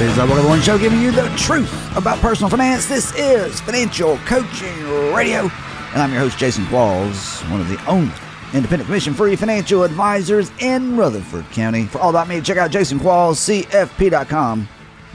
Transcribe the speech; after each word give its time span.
morning 0.00 0.62
show 0.62 0.78
giving 0.78 1.02
you 1.02 1.12
the 1.12 1.28
truth 1.36 1.70
about 1.94 2.18
personal 2.20 2.48
finance. 2.48 2.86
This 2.86 3.14
is 3.16 3.60
Financial 3.60 4.16
Coaching 4.18 4.82
Radio, 5.12 5.50
and 5.92 6.02
I'm 6.02 6.10
your 6.10 6.20
host, 6.20 6.38
Jason 6.38 6.64
Qualls, 6.64 7.46
one 7.50 7.60
of 7.60 7.68
the 7.68 7.78
only 7.86 8.10
independent 8.54 8.86
commission 8.86 9.12
free 9.12 9.36
financial 9.36 9.82
advisors 9.82 10.50
in 10.58 10.96
Rutherford 10.96 11.44
County. 11.50 11.84
For 11.84 11.98
all 11.98 12.08
about 12.08 12.28
me, 12.28 12.40
check 12.40 12.56
out 12.56 12.70
Jason 12.70 12.98
Qualls, 12.98 13.66
CFP.com. 13.66 14.66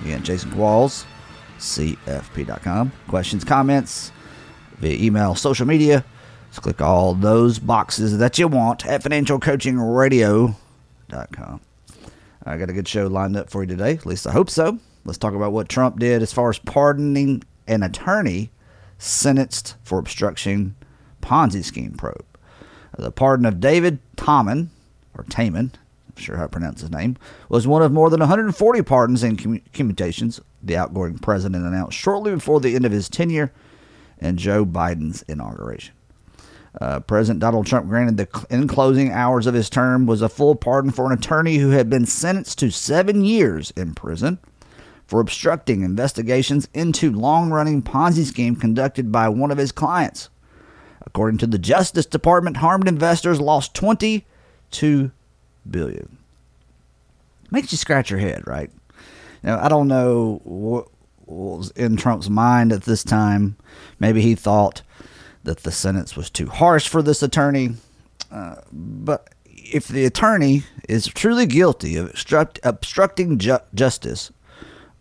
Again, 0.04 0.22
Jason 0.22 0.52
Qualls, 0.52 1.06
CFP.com. 1.58 2.92
Questions, 3.08 3.44
comments 3.44 4.12
via 4.78 5.04
email, 5.04 5.34
social 5.34 5.66
media. 5.66 6.06
Just 6.52 6.62
click 6.62 6.80
all 6.80 7.16
those 7.16 7.58
boxes 7.58 8.20
that 8.20 8.38
you 8.38 8.48
want 8.48 8.86
at 8.86 9.02
financialcoachingradio.com. 9.02 11.62
I 12.46 12.58
got 12.58 12.70
a 12.70 12.74
good 12.74 12.88
show 12.88 13.08
lined 13.08 13.36
up 13.36 13.50
for 13.50 13.64
you 13.64 13.68
today. 13.68 13.94
At 13.94 14.06
least 14.06 14.28
I 14.28 14.32
hope 14.32 14.52
so. 14.52 14.78
Let's 15.04 15.18
talk 15.18 15.34
about 15.34 15.52
what 15.52 15.68
Trump 15.68 15.98
did 16.00 16.22
as 16.22 16.32
far 16.32 16.50
as 16.50 16.60
pardoning 16.60 17.44
an 17.68 17.82
attorney 17.82 18.52
sentenced 19.00 19.76
for 19.84 19.98
obstruction 19.98 20.76
Ponzi 21.22 21.64
scheme 21.64 21.94
probe. 21.94 22.26
The 22.98 23.12
pardon 23.12 23.46
of 23.46 23.60
David 23.60 24.00
Tamman, 24.16 24.68
or 25.18 25.24
Tamman, 25.26 25.72
I'm 25.74 26.22
sure 26.22 26.38
how 26.38 26.44
to 26.44 26.50
pronounce 26.50 26.82
his 26.82 26.92
name, 26.92 27.18
was 27.50 27.68
one 27.68 27.82
of 27.82 27.92
more 27.92 28.10
than 28.10 28.20
140 28.20 28.82
pardons 28.84 29.24
and 29.24 29.64
commutations 29.74 30.40
the 30.62 30.78
outgoing 30.78 31.18
president 31.18 31.66
announced 31.66 31.98
shortly 31.98 32.32
before 32.32 32.60
the 32.60 32.76
end 32.76 32.86
of 32.86 32.92
his 32.92 33.10
tenure 33.10 33.52
and 34.20 34.40
Joe 34.40 34.66
Biden's 34.66 35.24
inauguration. 35.24 35.94
Uh, 36.82 37.00
President 37.00 37.40
Donald 37.40 37.66
Trump 37.66 37.88
granted 37.88 38.18
the 38.18 38.46
in 38.50 38.68
closing 38.68 39.12
hours 39.12 39.48
of 39.48 39.54
his 39.54 39.70
term 39.70 40.06
was 40.06 40.22
a 40.22 40.30
full 40.30 40.56
pardon 40.56 40.92
for 40.92 41.06
an 41.06 41.18
attorney 41.18 41.58
who 41.58 41.70
had 41.70 41.90
been 41.90 42.06
sentenced 42.06 42.60
to 42.60 42.70
seven 42.70 43.24
years 43.24 43.72
in 43.72 43.96
prison 43.96 44.40
for 45.08 45.20
obstructing 45.20 45.84
investigations 45.84 46.68
into 46.74 47.12
long-running 47.12 47.82
Ponzi 47.82 48.26
scheme 48.26 48.56
conducted 48.56 49.12
by 49.12 49.30
one 49.30 49.52
of 49.52 49.58
his 49.58 49.72
clients. 49.72 50.30
According 51.06 51.38
to 51.40 51.48
the 51.48 51.60
Justice 51.60 52.08
Department, 52.08 52.58
harmed 52.58 52.88
investors 52.88 53.40
lost 53.40 53.76
22 53.76 55.12
billion. 55.70 56.18
Makes 57.52 57.72
you 57.72 57.78
scratch 57.78 58.10
your 58.10 58.20
head, 58.20 58.46
right? 58.48 58.72
Now, 59.44 59.64
I 59.64 59.70
don't 59.70 59.88
know 59.88 60.42
what 60.44 60.88
was 61.28 61.72
in 61.72 61.96
Trump's 61.98 62.30
mind 62.30 62.72
at 62.72 62.84
this 62.84 63.04
time. 63.04 63.56
Maybe 64.00 64.22
he 64.22 64.36
thought 64.36 64.82
that 65.46 65.60
the 65.60 65.72
sentence 65.72 66.16
was 66.18 66.30
too 66.30 66.48
harsh 66.48 66.88
for 66.88 67.02
this 67.02 67.24
attorney. 67.24 67.76
Uh, 68.32 68.56
but 68.72 69.30
if 69.54 69.88
the 69.88 70.06
attorney 70.06 70.64
is 70.90 71.08
truly 71.08 71.46
guilty 71.46 71.96
of 71.96 72.10
obstruct, 72.10 72.60
obstructing 72.64 73.38
ju- 73.38 73.60
justice 73.74 74.32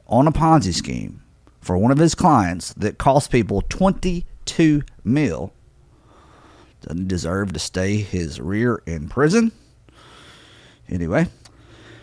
on 0.07 0.29
a 0.29 0.33
Ponzi 0.33 0.73
scheme 0.73 1.23
for 1.61 1.77
one 1.77 1.91
of 1.91 1.99
his 1.99 2.15
clients 2.15 2.73
that 2.75 2.99
cost 2.99 3.31
people 3.31 3.63
22 3.63 4.83
mil, 5.03 5.53
doesn't 6.83 7.09
deserve 7.09 7.53
to 7.55 7.59
stay 7.59 7.97
his 7.97 8.41
rear 8.41 8.83
in 8.87 9.09
prison? 9.09 9.51
Anyway, 10.89 11.27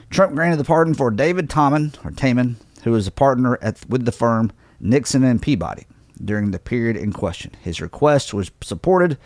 Trump 0.09 0.33
granted 0.33 0.57
the 0.57 0.63
pardon 0.63 0.95
for 0.95 1.11
David 1.11 1.49
Tamman 1.49 1.95
or 2.03 2.09
Tamman, 2.09 2.55
who 2.83 2.91
was 2.91 3.05
a 3.05 3.11
partner 3.11 3.59
at, 3.61 3.87
with 3.87 4.05
the 4.05 4.11
firm 4.11 4.51
Nixon 4.79 5.23
and 5.23 5.39
Peabody 5.39 5.85
during 6.23 6.51
the 6.51 6.59
period 6.59 6.97
in 6.97 7.13
question. 7.13 7.51
His 7.61 7.81
request 7.81 8.33
was 8.33 8.51
supported 8.61 9.17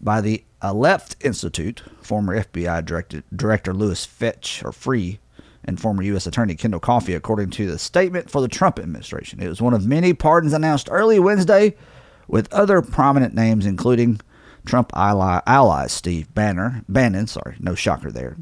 by 0.00 0.20
the 0.20 0.44
Aleph 0.62 1.16
Institute, 1.20 1.82
former 2.00 2.42
FBI 2.42 2.84
director, 2.84 3.22
director 3.34 3.72
Louis 3.72 4.04
Fetch 4.04 4.62
or 4.64 4.70
Freeh, 4.70 5.18
and 5.64 5.80
former 5.80 6.02
U.S. 6.02 6.26
Attorney 6.26 6.54
Kendall 6.54 6.80
Coffey, 6.80 7.14
according 7.14 7.50
to 7.50 7.66
the 7.66 7.78
statement 7.78 8.30
for 8.30 8.40
the 8.40 8.48
Trump 8.48 8.78
administration. 8.78 9.40
It 9.40 9.48
was 9.48 9.60
one 9.60 9.74
of 9.74 9.86
many 9.86 10.14
pardons 10.14 10.52
announced 10.52 10.88
early 10.90 11.18
Wednesday, 11.18 11.76
with 12.26 12.52
other 12.52 12.82
prominent 12.82 13.34
names 13.34 13.66
including 13.66 14.20
Trump 14.64 14.92
ally, 14.94 15.86
Steve 15.86 16.32
Banner, 16.34 16.82
Bannon, 16.88 17.26
sorry, 17.26 17.56
no 17.58 17.74
shocker 17.74 18.10
there, 18.10 18.36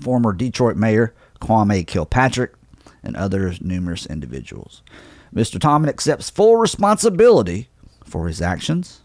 former 0.00 0.32
Detroit 0.32 0.76
Mayor 0.76 1.14
Kwame 1.40 1.86
Kilpatrick, 1.86 2.52
and 3.02 3.16
others 3.16 3.60
numerous 3.60 4.04
individuals. 4.06 4.82
Mr. 5.34 5.58
Tamman 5.58 5.88
accepts 5.88 6.30
full 6.30 6.56
responsibility 6.56 7.68
for 8.04 8.26
his 8.26 8.42
actions, 8.42 9.00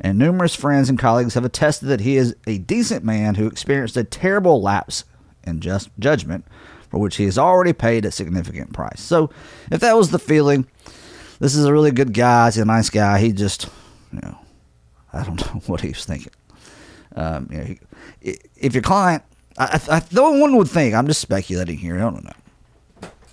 and 0.00 0.18
numerous 0.18 0.54
friends 0.54 0.88
and 0.88 0.98
colleagues 0.98 1.34
have 1.34 1.44
attested 1.44 1.88
that 1.88 2.00
he 2.00 2.16
is 2.16 2.36
a 2.46 2.58
decent 2.58 3.04
man 3.04 3.34
who 3.34 3.46
experienced 3.46 3.96
a 3.96 4.04
terrible 4.04 4.62
lapse 4.62 5.04
in 5.44 5.60
just 5.60 5.90
judgment 5.98 6.44
for 6.88 6.98
which 6.98 7.16
he 7.16 7.24
has 7.24 7.38
already 7.38 7.72
paid 7.72 8.04
a 8.04 8.10
significant 8.10 8.72
price. 8.72 9.00
So, 9.00 9.30
if 9.70 9.80
that 9.80 9.96
was 9.96 10.10
the 10.10 10.18
feeling, 10.18 10.66
this 11.40 11.54
is 11.54 11.64
a 11.64 11.72
really 11.72 11.90
good 11.90 12.14
guy. 12.14 12.46
He's 12.46 12.58
a 12.58 12.64
nice 12.64 12.90
guy. 12.90 13.18
He 13.18 13.32
just, 13.32 13.68
you 14.12 14.20
know, 14.20 14.38
I 15.12 15.24
don't 15.24 15.40
know 15.54 15.60
what 15.66 15.80
he 15.80 15.88
was 15.88 16.04
thinking. 16.04 16.32
Um, 17.16 17.48
you 17.50 17.58
know, 17.58 17.64
he, 18.20 18.38
if 18.56 18.74
your 18.74 18.82
client, 18.82 19.22
I, 19.58 19.80
I, 19.88 20.20
one 20.20 20.56
would 20.56 20.68
think. 20.68 20.94
I'm 20.94 21.06
just 21.06 21.20
speculating 21.20 21.78
here. 21.78 21.96
I 21.96 22.00
don't 22.00 22.24
know 22.24 22.30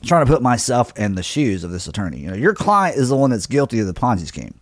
trying 0.03 0.25
to 0.25 0.31
put 0.31 0.41
myself 0.41 0.97
in 0.97 1.15
the 1.15 1.23
shoes 1.23 1.63
of 1.63 1.71
this 1.71 1.87
attorney. 1.87 2.19
You 2.19 2.31
know, 2.31 2.35
your 2.35 2.53
client 2.53 2.97
is 2.97 3.09
the 3.09 3.15
one 3.15 3.31
that's 3.31 3.47
guilty 3.47 3.79
of 3.79 3.87
the 3.87 3.93
Ponzi 3.93 4.25
scheme. 4.25 4.53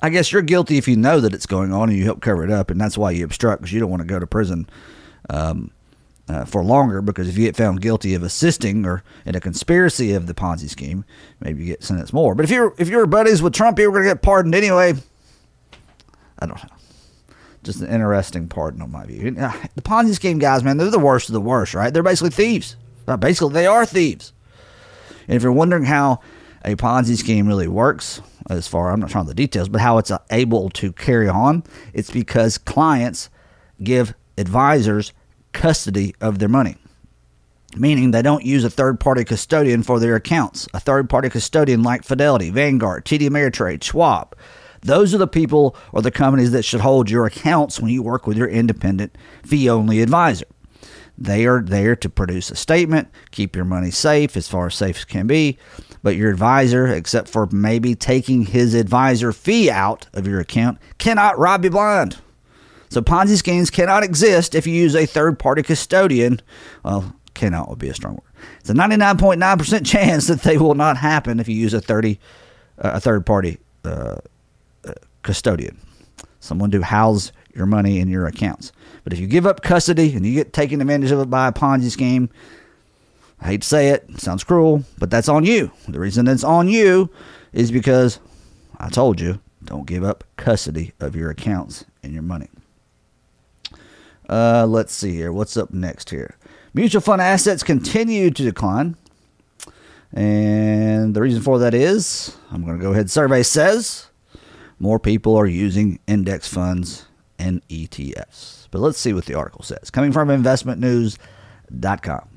I 0.00 0.10
guess 0.10 0.32
you're 0.32 0.42
guilty 0.42 0.78
if 0.78 0.88
you 0.88 0.96
know 0.96 1.20
that 1.20 1.32
it's 1.32 1.46
going 1.46 1.72
on 1.72 1.88
and 1.88 1.96
you 1.96 2.04
help 2.04 2.20
cover 2.20 2.42
it 2.42 2.50
up, 2.50 2.70
and 2.70 2.80
that's 2.80 2.98
why 2.98 3.12
you 3.12 3.24
obstruct 3.24 3.62
because 3.62 3.72
you 3.72 3.80
don't 3.80 3.90
want 3.90 4.02
to 4.02 4.08
go 4.08 4.18
to 4.18 4.26
prison 4.26 4.68
um, 5.30 5.70
uh, 6.28 6.44
for 6.44 6.64
longer. 6.64 7.00
Because 7.00 7.28
if 7.28 7.38
you 7.38 7.44
get 7.46 7.56
found 7.56 7.80
guilty 7.80 8.14
of 8.14 8.24
assisting 8.24 8.84
or 8.84 9.04
in 9.24 9.36
a 9.36 9.40
conspiracy 9.40 10.12
of 10.12 10.26
the 10.26 10.34
Ponzi 10.34 10.68
scheme, 10.68 11.04
maybe 11.40 11.60
you 11.60 11.66
get 11.66 11.84
sentenced 11.84 12.12
more. 12.12 12.34
But 12.34 12.44
if 12.44 12.50
you're 12.50 12.74
if 12.78 12.88
you're 12.88 13.06
buddies 13.06 13.42
with 13.42 13.52
Trump, 13.52 13.78
you're 13.78 13.92
going 13.92 14.02
to 14.02 14.10
get 14.10 14.22
pardoned 14.22 14.56
anyway. 14.56 14.94
I 16.40 16.46
don't 16.46 16.56
know. 16.56 16.76
Just 17.62 17.80
an 17.80 17.88
interesting 17.88 18.48
pardon 18.48 18.82
on 18.82 18.90
my 18.90 19.06
view. 19.06 19.30
The 19.30 19.82
Ponzi 19.82 20.14
scheme 20.14 20.40
guys, 20.40 20.64
man, 20.64 20.78
they're 20.78 20.90
the 20.90 20.98
worst 20.98 21.28
of 21.28 21.32
the 21.32 21.40
worst, 21.40 21.74
right? 21.74 21.94
They're 21.94 22.02
basically 22.02 22.30
thieves. 22.30 22.74
But 23.06 23.18
basically, 23.18 23.54
they 23.54 23.66
are 23.66 23.84
thieves. 23.86 24.32
And 25.26 25.36
if 25.36 25.42
you're 25.42 25.52
wondering 25.52 25.84
how 25.84 26.20
a 26.64 26.76
Ponzi 26.76 27.16
scheme 27.16 27.46
really 27.46 27.68
works, 27.68 28.20
as 28.48 28.68
far 28.68 28.90
I'm 28.90 29.00
not 29.00 29.10
trying 29.10 29.26
the 29.26 29.34
details, 29.34 29.68
but 29.68 29.80
how 29.80 29.98
it's 29.98 30.10
uh, 30.10 30.18
able 30.30 30.70
to 30.70 30.92
carry 30.92 31.28
on, 31.28 31.64
it's 31.92 32.10
because 32.10 32.58
clients 32.58 33.30
give 33.82 34.14
advisors 34.38 35.12
custody 35.52 36.14
of 36.20 36.38
their 36.38 36.48
money. 36.48 36.76
Meaning 37.76 38.10
they 38.10 38.22
don't 38.22 38.44
use 38.44 38.64
a 38.64 38.70
third 38.70 39.00
party 39.00 39.24
custodian 39.24 39.82
for 39.82 39.98
their 39.98 40.14
accounts. 40.14 40.68
A 40.74 40.80
third 40.80 41.08
party 41.08 41.30
custodian 41.30 41.82
like 41.82 42.04
Fidelity, 42.04 42.50
Vanguard, 42.50 43.06
TD 43.06 43.22
Ameritrade, 43.22 43.82
Schwab. 43.82 44.36
Those 44.82 45.14
are 45.14 45.18
the 45.18 45.28
people 45.28 45.76
or 45.92 46.02
the 46.02 46.10
companies 46.10 46.50
that 46.50 46.64
should 46.64 46.80
hold 46.80 47.08
your 47.08 47.24
accounts 47.24 47.80
when 47.80 47.90
you 47.90 48.02
work 48.02 48.26
with 48.26 48.36
your 48.36 48.48
independent 48.48 49.16
fee 49.42 49.70
only 49.70 50.02
advisor. 50.02 50.46
They 51.22 51.46
are 51.46 51.62
there 51.62 51.94
to 51.94 52.08
produce 52.08 52.50
a 52.50 52.56
statement, 52.56 53.08
keep 53.30 53.54
your 53.54 53.64
money 53.64 53.92
safe 53.92 54.36
as 54.36 54.48
far 54.48 54.66
as 54.66 54.74
safe 54.74 54.96
as 54.96 55.04
can 55.04 55.28
be. 55.28 55.56
But 56.02 56.16
your 56.16 56.30
advisor, 56.30 56.88
except 56.88 57.28
for 57.28 57.46
maybe 57.52 57.94
taking 57.94 58.44
his 58.46 58.74
advisor 58.74 59.32
fee 59.32 59.70
out 59.70 60.08
of 60.14 60.26
your 60.26 60.40
account, 60.40 60.78
cannot 60.98 61.38
rob 61.38 61.62
you 61.62 61.70
blind. 61.70 62.18
So 62.88 63.00
Ponzi 63.00 63.36
schemes 63.36 63.70
cannot 63.70 64.02
exist 64.02 64.56
if 64.56 64.66
you 64.66 64.74
use 64.74 64.96
a 64.96 65.06
third 65.06 65.38
party 65.38 65.62
custodian. 65.62 66.40
Well, 66.84 67.14
cannot 67.34 67.68
would 67.68 67.78
be 67.78 67.88
a 67.88 67.94
strong 67.94 68.14
word. 68.14 68.32
It's 68.58 68.70
a 68.70 68.74
99.9% 68.74 69.86
chance 69.86 70.26
that 70.26 70.42
they 70.42 70.58
will 70.58 70.74
not 70.74 70.96
happen 70.96 71.38
if 71.38 71.48
you 71.48 71.54
use 71.54 71.72
a 71.72 71.80
30 71.80 72.18
uh, 72.78 72.90
a 72.94 73.00
third 73.00 73.24
party 73.24 73.58
uh, 73.84 74.16
uh, 74.84 74.92
custodian. 75.22 75.78
Someone 76.40 76.72
to 76.72 76.82
house 76.82 77.30
your 77.54 77.66
money 77.66 78.00
in 78.00 78.08
your 78.08 78.26
accounts. 78.26 78.72
But 79.04 79.12
if 79.12 79.18
you 79.18 79.26
give 79.26 79.46
up 79.46 79.62
custody 79.62 80.14
and 80.14 80.24
you 80.24 80.34
get 80.34 80.52
taken 80.52 80.80
advantage 80.80 81.10
of 81.10 81.20
it 81.20 81.30
by 81.30 81.48
a 81.48 81.52
Ponzi 81.52 81.90
scheme, 81.90 82.30
I 83.40 83.46
hate 83.46 83.62
to 83.62 83.68
say 83.68 83.88
it, 83.88 84.06
it 84.08 84.20
sounds 84.20 84.44
cruel, 84.44 84.84
but 84.98 85.10
that's 85.10 85.28
on 85.28 85.44
you. 85.44 85.72
The 85.88 85.98
reason 85.98 86.28
it's 86.28 86.44
on 86.44 86.68
you 86.68 87.10
is 87.52 87.72
because 87.72 88.20
I 88.78 88.88
told 88.88 89.20
you, 89.20 89.40
don't 89.64 89.86
give 89.86 90.04
up 90.04 90.24
custody 90.36 90.92
of 91.00 91.16
your 91.16 91.30
accounts 91.30 91.84
and 92.02 92.12
your 92.12 92.22
money. 92.22 92.48
Uh, 94.28 94.66
let's 94.66 94.92
see 94.92 95.12
here. 95.12 95.32
What's 95.32 95.56
up 95.56 95.72
next 95.72 96.10
here? 96.10 96.36
Mutual 96.72 97.00
fund 97.00 97.20
assets 97.20 97.62
continue 97.62 98.30
to 98.30 98.42
decline. 98.42 98.96
And 100.12 101.14
the 101.14 101.20
reason 101.20 101.42
for 101.42 101.58
that 101.58 101.74
is, 101.74 102.36
I'm 102.50 102.64
going 102.64 102.78
to 102.78 102.82
go 102.82 102.92
ahead. 102.92 103.10
Survey 103.10 103.42
says 103.42 104.08
more 104.78 104.98
people 104.98 105.36
are 105.36 105.46
using 105.46 105.98
index 106.06 106.48
funds 106.48 107.06
and 107.42 107.66
ETFs. 107.68 108.68
But 108.70 108.80
let's 108.80 108.98
see 108.98 109.12
what 109.12 109.26
the 109.26 109.34
article 109.34 109.64
says. 109.64 109.90
Coming 109.90 110.12
from 110.12 110.28
investmentnews.com. 110.28 112.28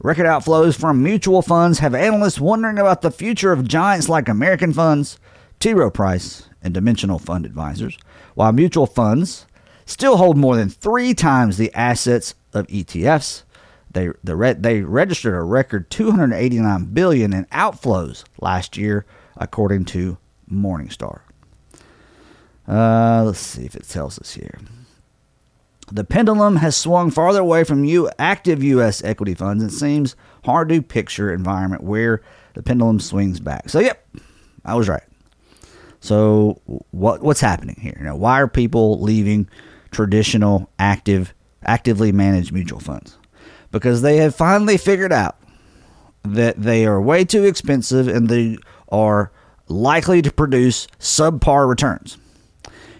Record 0.00 0.26
outflows 0.26 0.78
from 0.78 1.02
mutual 1.02 1.42
funds 1.42 1.80
have 1.80 1.94
analysts 1.94 2.40
wondering 2.40 2.78
about 2.78 3.02
the 3.02 3.10
future 3.10 3.52
of 3.52 3.68
giants 3.68 4.08
like 4.08 4.28
American 4.28 4.72
Funds, 4.72 5.18
T. 5.60 5.74
Rowe 5.74 5.90
Price, 5.90 6.48
and 6.62 6.72
Dimensional 6.72 7.18
Fund 7.18 7.44
Advisors, 7.44 7.98
while 8.34 8.52
mutual 8.52 8.86
funds 8.86 9.46
still 9.84 10.16
hold 10.16 10.38
more 10.38 10.56
than 10.56 10.70
three 10.70 11.12
times 11.14 11.58
the 11.58 11.72
assets 11.74 12.34
of 12.54 12.66
ETFs. 12.68 13.42
They 13.90 14.08
the 14.24 14.34
re- 14.34 14.54
they 14.54 14.80
registered 14.80 15.34
a 15.34 15.42
record 15.42 15.90
289 15.90 16.86
billion 16.86 17.32
in 17.32 17.44
outflows 17.46 18.24
last 18.40 18.76
year, 18.76 19.04
according 19.36 19.84
to 19.86 20.18
Morningstar. 20.50 21.20
Uh, 22.66 23.22
let's 23.24 23.38
see 23.38 23.64
if 23.64 23.74
it 23.74 23.88
tells 23.88 24.18
us 24.18 24.34
here. 24.34 24.58
The 25.92 26.04
pendulum 26.04 26.56
has 26.56 26.76
swung 26.76 27.10
farther 27.10 27.40
away 27.40 27.64
from 27.64 27.84
U- 27.84 28.10
active 28.18 28.62
U.S. 28.64 29.04
equity 29.04 29.34
funds. 29.34 29.62
It 29.62 29.70
seems 29.70 30.16
hard 30.44 30.70
to 30.70 30.80
picture 30.80 31.32
environment 31.32 31.82
where 31.82 32.22
the 32.54 32.62
pendulum 32.62 33.00
swings 33.00 33.38
back. 33.38 33.68
So, 33.68 33.80
yep, 33.80 34.06
I 34.64 34.74
was 34.74 34.88
right. 34.88 35.02
So, 36.00 36.60
what 36.90 37.22
what's 37.22 37.40
happening 37.40 37.76
here? 37.80 37.98
Now, 38.00 38.16
why 38.16 38.40
are 38.40 38.48
people 38.48 39.00
leaving 39.00 39.48
traditional 39.90 40.70
active, 40.78 41.34
actively 41.64 42.12
managed 42.12 42.52
mutual 42.52 42.80
funds? 42.80 43.18
Because 43.70 44.02
they 44.02 44.18
have 44.18 44.34
finally 44.34 44.76
figured 44.76 45.12
out 45.12 45.36
that 46.22 46.60
they 46.60 46.86
are 46.86 47.00
way 47.00 47.24
too 47.24 47.44
expensive 47.44 48.08
and 48.08 48.28
they 48.28 48.56
are 48.88 49.32
likely 49.68 50.22
to 50.22 50.32
produce 50.32 50.86
subpar 50.98 51.68
returns. 51.68 52.18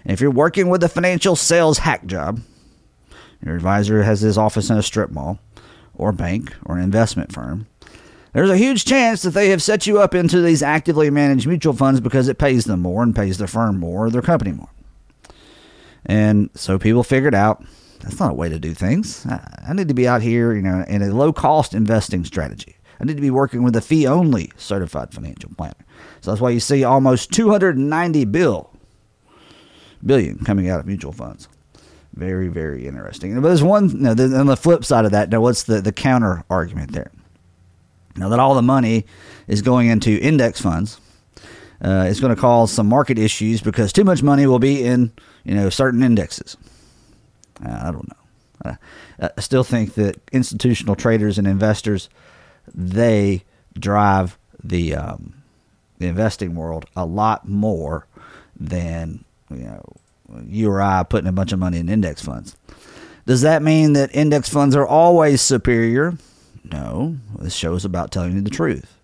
If 0.04 0.20
you're 0.20 0.30
working 0.30 0.68
with 0.68 0.82
a 0.84 0.88
financial 0.88 1.36
sales 1.36 1.78
hack 1.78 2.06
job, 2.06 2.40
your 3.44 3.54
advisor 3.56 4.02
has 4.02 4.20
his 4.20 4.36
office 4.36 4.70
in 4.70 4.76
a 4.76 4.82
strip 4.82 5.10
mall 5.10 5.38
or 5.94 6.12
bank 6.12 6.54
or 6.64 6.76
an 6.76 6.84
investment 6.84 7.32
firm, 7.32 7.66
there's 8.32 8.50
a 8.50 8.56
huge 8.56 8.84
chance 8.84 9.22
that 9.22 9.30
they 9.30 9.50
have 9.50 9.62
set 9.62 9.86
you 9.86 10.00
up 10.00 10.14
into 10.14 10.40
these 10.40 10.62
actively 10.62 11.08
managed 11.08 11.46
mutual 11.46 11.72
funds 11.72 12.00
because 12.00 12.26
it 12.26 12.36
pays 12.36 12.64
them 12.64 12.80
more 12.80 13.02
and 13.02 13.14
pays 13.14 13.38
their 13.38 13.46
firm 13.46 13.78
more 13.78 14.06
or 14.06 14.10
their 14.10 14.22
company 14.22 14.52
more. 14.52 14.70
And 16.04 16.50
so 16.54 16.78
people 16.78 17.04
figured 17.04 17.34
out 17.34 17.64
that's 18.00 18.18
not 18.20 18.32
a 18.32 18.34
way 18.34 18.48
to 18.48 18.58
do 18.58 18.74
things. 18.74 19.24
I, 19.26 19.72
need 19.72 19.88
to 19.88 19.94
be 19.94 20.06
out 20.06 20.20
here, 20.20 20.52
you 20.52 20.62
know, 20.62 20.84
in 20.88 21.00
a 21.00 21.14
low 21.14 21.32
cost 21.32 21.74
investing 21.74 22.24
strategy. 22.24 22.76
I 23.00 23.04
need 23.04 23.16
to 23.16 23.22
be 23.22 23.30
working 23.30 23.62
with 23.62 23.76
a 23.76 23.80
fee 23.80 24.06
only 24.06 24.52
certified 24.56 25.12
financial 25.12 25.50
planner. 25.56 25.74
So 26.20 26.30
that's 26.30 26.40
why 26.40 26.50
you 26.50 26.60
see 26.60 26.84
almost 26.84 27.32
290 27.32 28.24
bill 28.26 28.73
billion 30.04 30.38
coming 30.38 30.68
out 30.68 30.80
of 30.80 30.86
mutual 30.86 31.12
funds. 31.12 31.48
Very, 32.14 32.48
very 32.48 32.86
interesting. 32.86 33.34
But 33.34 33.48
there's 33.48 33.62
one, 33.62 33.88
you 33.88 33.96
know, 33.96 34.38
on 34.38 34.46
the 34.46 34.56
flip 34.56 34.84
side 34.84 35.04
of 35.04 35.10
that, 35.10 35.30
now 35.30 35.40
what's 35.40 35.64
the, 35.64 35.80
the 35.80 35.92
counter 35.92 36.44
argument 36.48 36.92
there? 36.92 37.10
Now 38.16 38.28
that 38.28 38.38
all 38.38 38.54
the 38.54 38.62
money 38.62 39.06
is 39.48 39.62
going 39.62 39.88
into 39.88 40.20
index 40.20 40.60
funds, 40.60 41.00
uh, 41.82 42.06
it's 42.08 42.20
going 42.20 42.34
to 42.34 42.40
cause 42.40 42.72
some 42.72 42.88
market 42.88 43.18
issues 43.18 43.60
because 43.60 43.92
too 43.92 44.04
much 44.04 44.22
money 44.22 44.46
will 44.46 44.60
be 44.60 44.84
in, 44.84 45.12
you 45.42 45.54
know, 45.54 45.70
certain 45.70 46.02
indexes. 46.02 46.56
Uh, 47.64 47.80
I 47.82 47.90
don't 47.90 48.08
know. 48.08 48.76
I, 49.20 49.30
I 49.36 49.40
still 49.40 49.64
think 49.64 49.94
that 49.94 50.20
institutional 50.32 50.94
traders 50.94 51.36
and 51.36 51.46
investors, 51.46 52.08
they 52.72 53.42
drive 53.78 54.38
the 54.62 54.94
um, 54.94 55.42
the 55.98 56.06
investing 56.06 56.54
world 56.54 56.86
a 56.96 57.04
lot 57.04 57.48
more 57.48 58.06
than 58.58 59.24
you 59.50 59.64
know 59.64 59.82
you 60.46 60.70
or 60.70 60.80
I 60.80 61.02
putting 61.02 61.28
a 61.28 61.32
bunch 61.32 61.52
of 61.52 61.58
money 61.58 61.78
in 61.78 61.88
index 61.88 62.22
funds. 62.22 62.56
Does 63.26 63.42
that 63.42 63.62
mean 63.62 63.94
that 63.94 64.14
index 64.14 64.48
funds 64.48 64.76
are 64.76 64.86
always 64.86 65.40
superior? 65.40 66.14
No, 66.64 67.16
this 67.38 67.54
show 67.54 67.74
is 67.74 67.84
about 67.84 68.10
telling 68.10 68.34
you 68.34 68.40
the 68.40 68.50
truth. 68.50 68.98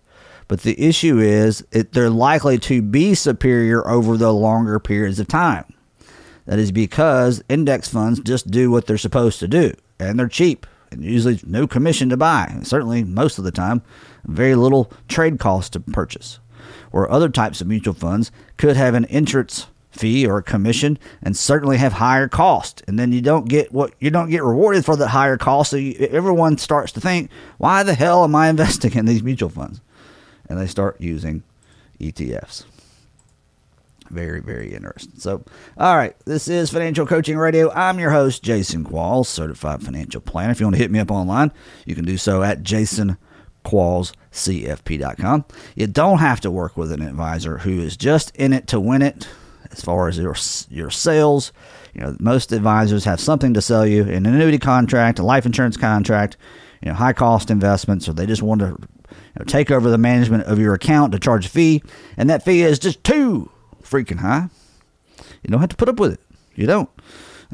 But 0.47 0.61
the 0.61 0.79
issue 0.79 1.19
is 1.19 1.65
it, 1.71 1.93
they're 1.93 2.09
likely 2.09 2.59
to 2.59 2.81
be 2.81 3.15
superior 3.15 3.87
over 3.87 4.17
the 4.17 4.33
longer 4.33 4.79
periods 4.79 5.19
of 5.19 5.27
time. 5.27 5.73
That 6.45 6.59
is 6.59 6.71
because 6.71 7.41
index 7.47 7.87
funds 7.87 8.19
just 8.19 8.51
do 8.51 8.69
what 8.69 8.85
they're 8.85 8.97
supposed 8.97 9.39
to 9.39 9.47
do, 9.47 9.73
and 9.99 10.19
they're 10.19 10.27
cheap, 10.27 10.67
and 10.91 11.03
usually 11.03 11.39
no 11.45 11.67
commission 11.67 12.09
to 12.09 12.17
buy. 12.17 12.47
And 12.49 12.67
certainly, 12.67 13.03
most 13.03 13.37
of 13.37 13.43
the 13.43 13.51
time, 13.51 13.81
very 14.25 14.55
little 14.55 14.91
trade 15.07 15.39
cost 15.39 15.73
to 15.73 15.79
purchase. 15.79 16.39
Where 16.91 17.09
other 17.09 17.29
types 17.29 17.61
of 17.61 17.67
mutual 17.67 17.93
funds 17.93 18.31
could 18.57 18.75
have 18.75 18.93
an 18.93 19.05
entrance 19.05 19.67
fee 19.91 20.25
or 20.25 20.41
commission 20.41 20.97
and 21.21 21.35
certainly 21.35 21.77
have 21.77 21.93
higher 21.93 22.27
cost. 22.27 22.81
And 22.87 22.97
then 22.97 23.11
you 23.11 23.21
don't 23.21 23.47
get 23.47 23.71
what 23.71 23.93
you 23.99 24.09
don't 24.09 24.29
get 24.29 24.43
rewarded 24.43 24.85
for 24.85 24.95
that 24.95 25.09
higher 25.09 25.37
cost. 25.37 25.71
So 25.71 25.77
you, 25.77 25.93
everyone 26.11 26.57
starts 26.57 26.91
to 26.93 27.01
think 27.01 27.29
why 27.57 27.83
the 27.83 27.93
hell 27.93 28.23
am 28.23 28.35
i 28.35 28.49
investing 28.49 28.93
in 28.93 29.05
these 29.05 29.23
mutual 29.23 29.49
funds? 29.49 29.81
And 30.49 30.59
they 30.59 30.67
start 30.67 30.99
using 30.99 31.43
etfs 31.99 32.65
very 34.09 34.41
very 34.41 34.73
interesting. 34.73 35.13
So 35.17 35.43
all 35.77 35.95
right 35.95 36.15
this 36.25 36.47
is 36.47 36.69
financial 36.69 37.05
coaching 37.05 37.37
radio. 37.37 37.71
I'm 37.71 37.99
your 37.99 38.11
host 38.11 38.43
jason 38.43 38.83
qualls 38.83 39.27
certified 39.27 39.81
financial 39.81 40.21
planner. 40.21 40.51
If 40.51 40.59
you 40.59 40.65
want 40.65 40.75
to 40.75 40.81
hit 40.81 40.91
me 40.91 40.99
up 40.99 41.11
online 41.11 41.51
you 41.85 41.95
can 41.95 42.05
do 42.05 42.17
so 42.17 42.43
at 42.43 42.61
jason 42.63 43.17
quallscfp.com. 43.63 45.45
You 45.75 45.87
don't 45.87 46.17
have 46.17 46.41
to 46.41 46.51
work 46.51 46.75
with 46.77 46.91
an 46.91 47.01
advisor 47.01 47.59
who 47.59 47.79
is 47.79 47.95
just 47.95 48.35
in 48.35 48.53
it 48.53 48.67
to 48.67 48.79
win 48.79 49.01
it 49.01 49.27
as 49.71 49.81
far 49.81 50.07
as 50.07 50.17
your 50.17 50.35
your 50.69 50.89
sales. 50.89 51.51
You 51.93 52.01
know, 52.01 52.15
most 52.19 52.51
advisors 52.51 53.03
have 53.05 53.19
something 53.19 53.53
to 53.53 53.61
sell 53.61 53.85
you 53.85 54.03
an 54.03 54.25
annuity 54.25 54.59
contract, 54.59 55.19
a 55.19 55.23
life 55.23 55.45
insurance 55.45 55.75
contract, 55.75 56.37
you 56.81 56.89
know, 56.89 56.95
high 56.95 57.13
cost 57.13 57.51
investments, 57.51 58.07
or 58.07 58.13
they 58.13 58.25
just 58.25 58.41
want 58.41 58.61
to 58.61 58.67
you 59.09 59.39
know, 59.39 59.45
take 59.45 59.71
over 59.71 59.89
the 59.89 59.97
management 59.97 60.43
of 60.43 60.59
your 60.59 60.73
account 60.73 61.11
to 61.11 61.19
charge 61.19 61.45
a 61.45 61.49
fee, 61.49 61.83
and 62.17 62.29
that 62.29 62.43
fee 62.43 62.61
is 62.61 62.79
just 62.79 63.03
too 63.03 63.49
freaking 63.83 64.19
high. 64.19 64.49
You 65.43 65.49
don't 65.49 65.59
have 65.59 65.69
to 65.69 65.75
put 65.75 65.89
up 65.89 65.99
with 65.99 66.13
it. 66.13 66.19
You 66.55 66.67
don't. 66.67 66.89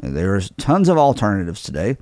There's 0.00 0.50
tons 0.50 0.88
of 0.88 0.98
alternatives 0.98 1.62
today. 1.62 1.96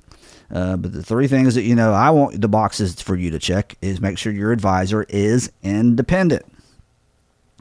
Uh, 0.49 0.77
but 0.77 0.93
the 0.93 1.03
three 1.03 1.27
things 1.27 1.55
that 1.55 1.63
you 1.63 1.75
know 1.75 1.91
I 1.91 2.09
want 2.09 2.39
the 2.39 2.47
boxes 2.47 3.01
for 3.01 3.15
you 3.15 3.31
to 3.31 3.39
check 3.39 3.77
is 3.81 3.99
make 3.99 4.17
sure 4.17 4.31
your 4.31 4.53
advisor 4.53 5.03
is 5.09 5.51
independent. 5.61 6.45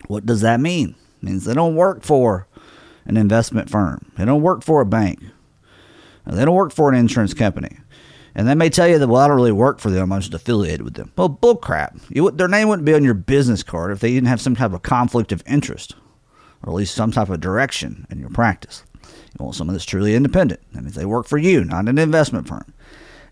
What 0.06 0.24
does 0.24 0.42
that 0.42 0.60
mean? 0.60 0.94
It 1.20 1.26
means 1.26 1.44
they 1.44 1.54
don't 1.54 1.74
work 1.74 2.04
for 2.04 2.45
an 3.06 3.16
investment 3.16 3.70
firm. 3.70 4.12
They 4.16 4.24
don't 4.24 4.42
work 4.42 4.62
for 4.62 4.80
a 4.80 4.86
bank. 4.86 5.22
They 6.26 6.44
don't 6.44 6.54
work 6.54 6.72
for 6.72 6.88
an 6.88 6.98
insurance 6.98 7.34
company. 7.34 7.78
And 8.34 8.46
they 8.46 8.54
may 8.54 8.68
tell 8.68 8.86
you 8.88 8.98
that, 8.98 9.08
well, 9.08 9.22
I 9.22 9.28
don't 9.28 9.36
really 9.36 9.52
work 9.52 9.78
for 9.78 9.90
them. 9.90 10.12
I'm 10.12 10.20
just 10.20 10.34
affiliated 10.34 10.82
with 10.82 10.94
them. 10.94 11.12
Well, 11.16 11.30
bullcrap. 11.30 12.36
Their 12.36 12.48
name 12.48 12.68
wouldn't 12.68 12.84
be 12.84 12.94
on 12.94 13.04
your 13.04 13.14
business 13.14 13.62
card 13.62 13.92
if 13.92 14.00
they 14.00 14.12
didn't 14.12 14.28
have 14.28 14.40
some 14.40 14.56
type 14.56 14.72
of 14.72 14.82
conflict 14.82 15.32
of 15.32 15.42
interest, 15.46 15.94
or 16.62 16.70
at 16.70 16.76
least 16.76 16.94
some 16.94 17.12
type 17.12 17.30
of 17.30 17.40
direction 17.40 18.06
in 18.10 18.18
your 18.18 18.28
practice. 18.28 18.84
You 19.02 19.44
want 19.44 19.54
someone 19.54 19.74
that's 19.74 19.84
truly 19.84 20.14
independent. 20.14 20.60
That 20.72 20.82
means 20.82 20.96
they 20.96 21.06
work 21.06 21.26
for 21.26 21.38
you, 21.38 21.64
not 21.64 21.88
an 21.88 21.98
investment 21.98 22.48
firm. 22.48 22.74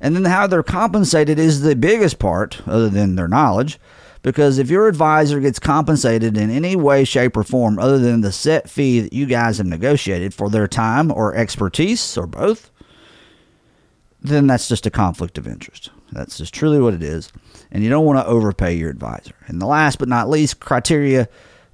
And 0.01 0.15
then 0.15 0.25
how 0.25 0.47
they're 0.47 0.63
compensated 0.63 1.39
is 1.39 1.63
the 1.63 1.77
biggest 1.77 2.19
part, 2.19 2.67
other 2.67 2.89
than 2.89 3.17
their 3.17 3.29
knowledge. 3.29 3.79
Because 4.25 4.59
if 4.59 4.71
your 4.71 4.89
advisor 4.89 5.39
gets 5.39 5.59
compensated 5.59 6.39
in 6.39 6.49
any 6.49 6.77
way, 6.77 7.05
shape, 7.05 7.37
or 7.37 7.45
form 7.45 7.79
other 7.79 7.99
than 7.99 8.23
the 8.23 8.33
set 8.33 8.71
fee 8.71 9.01
that 9.01 9.13
you 9.13 9.27
guys 9.27 9.59
have 9.59 9.67
negotiated 9.67 10.33
for 10.33 10.49
their 10.49 10.67
time 10.67 11.13
or 11.13 11.37
expertise 11.37 12.17
or 12.17 12.27
both, 12.27 12.71
then 14.23 14.47
that's 14.47 14.67
just 14.67 14.87
a 14.87 14.91
conflict 14.91 15.37
of 15.37 15.47
interest. 15.47 15.91
That's 16.11 16.39
just 16.39 16.55
truly 16.55 16.81
what 16.81 16.95
it 16.95 17.03
is. 17.03 17.31
And 17.71 17.85
you 17.85 17.91
don't 17.91 18.07
want 18.07 18.19
to 18.19 18.27
overpay 18.27 18.77
your 18.77 18.89
advisor. 18.89 19.35
And 19.47 19.61
the 19.61 19.67
last 19.67 19.99
but 19.99 20.09
not 20.09 20.31
least 20.31 20.59
criteria 20.59 21.29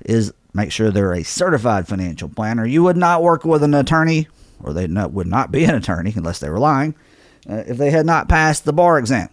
is 0.05 0.33
make 0.53 0.73
sure 0.73 0.91
they're 0.91 1.13
a 1.13 1.23
certified 1.23 1.87
financial 1.87 2.29
planner. 2.29 2.67
You 2.67 2.83
would 2.83 2.97
not 2.97 3.23
work 3.23 3.45
with 3.45 3.63
an 3.63 3.75
attorney, 3.75 4.27
or 4.61 4.73
they 4.73 4.89
not, 4.89 5.13
would 5.13 5.29
not 5.29 5.53
be 5.53 5.63
an 5.63 5.77
attorney 5.77 6.13
unless 6.17 6.41
they 6.41 6.51
were 6.51 6.59
lying, 6.59 6.97
uh, 7.49 7.63
if 7.69 7.77
they 7.77 7.93
had 7.93 8.07
not 8.07 8.29
passed 8.29 8.65
the 8.65 8.73
bar 8.73 8.99
exam, 8.99 9.29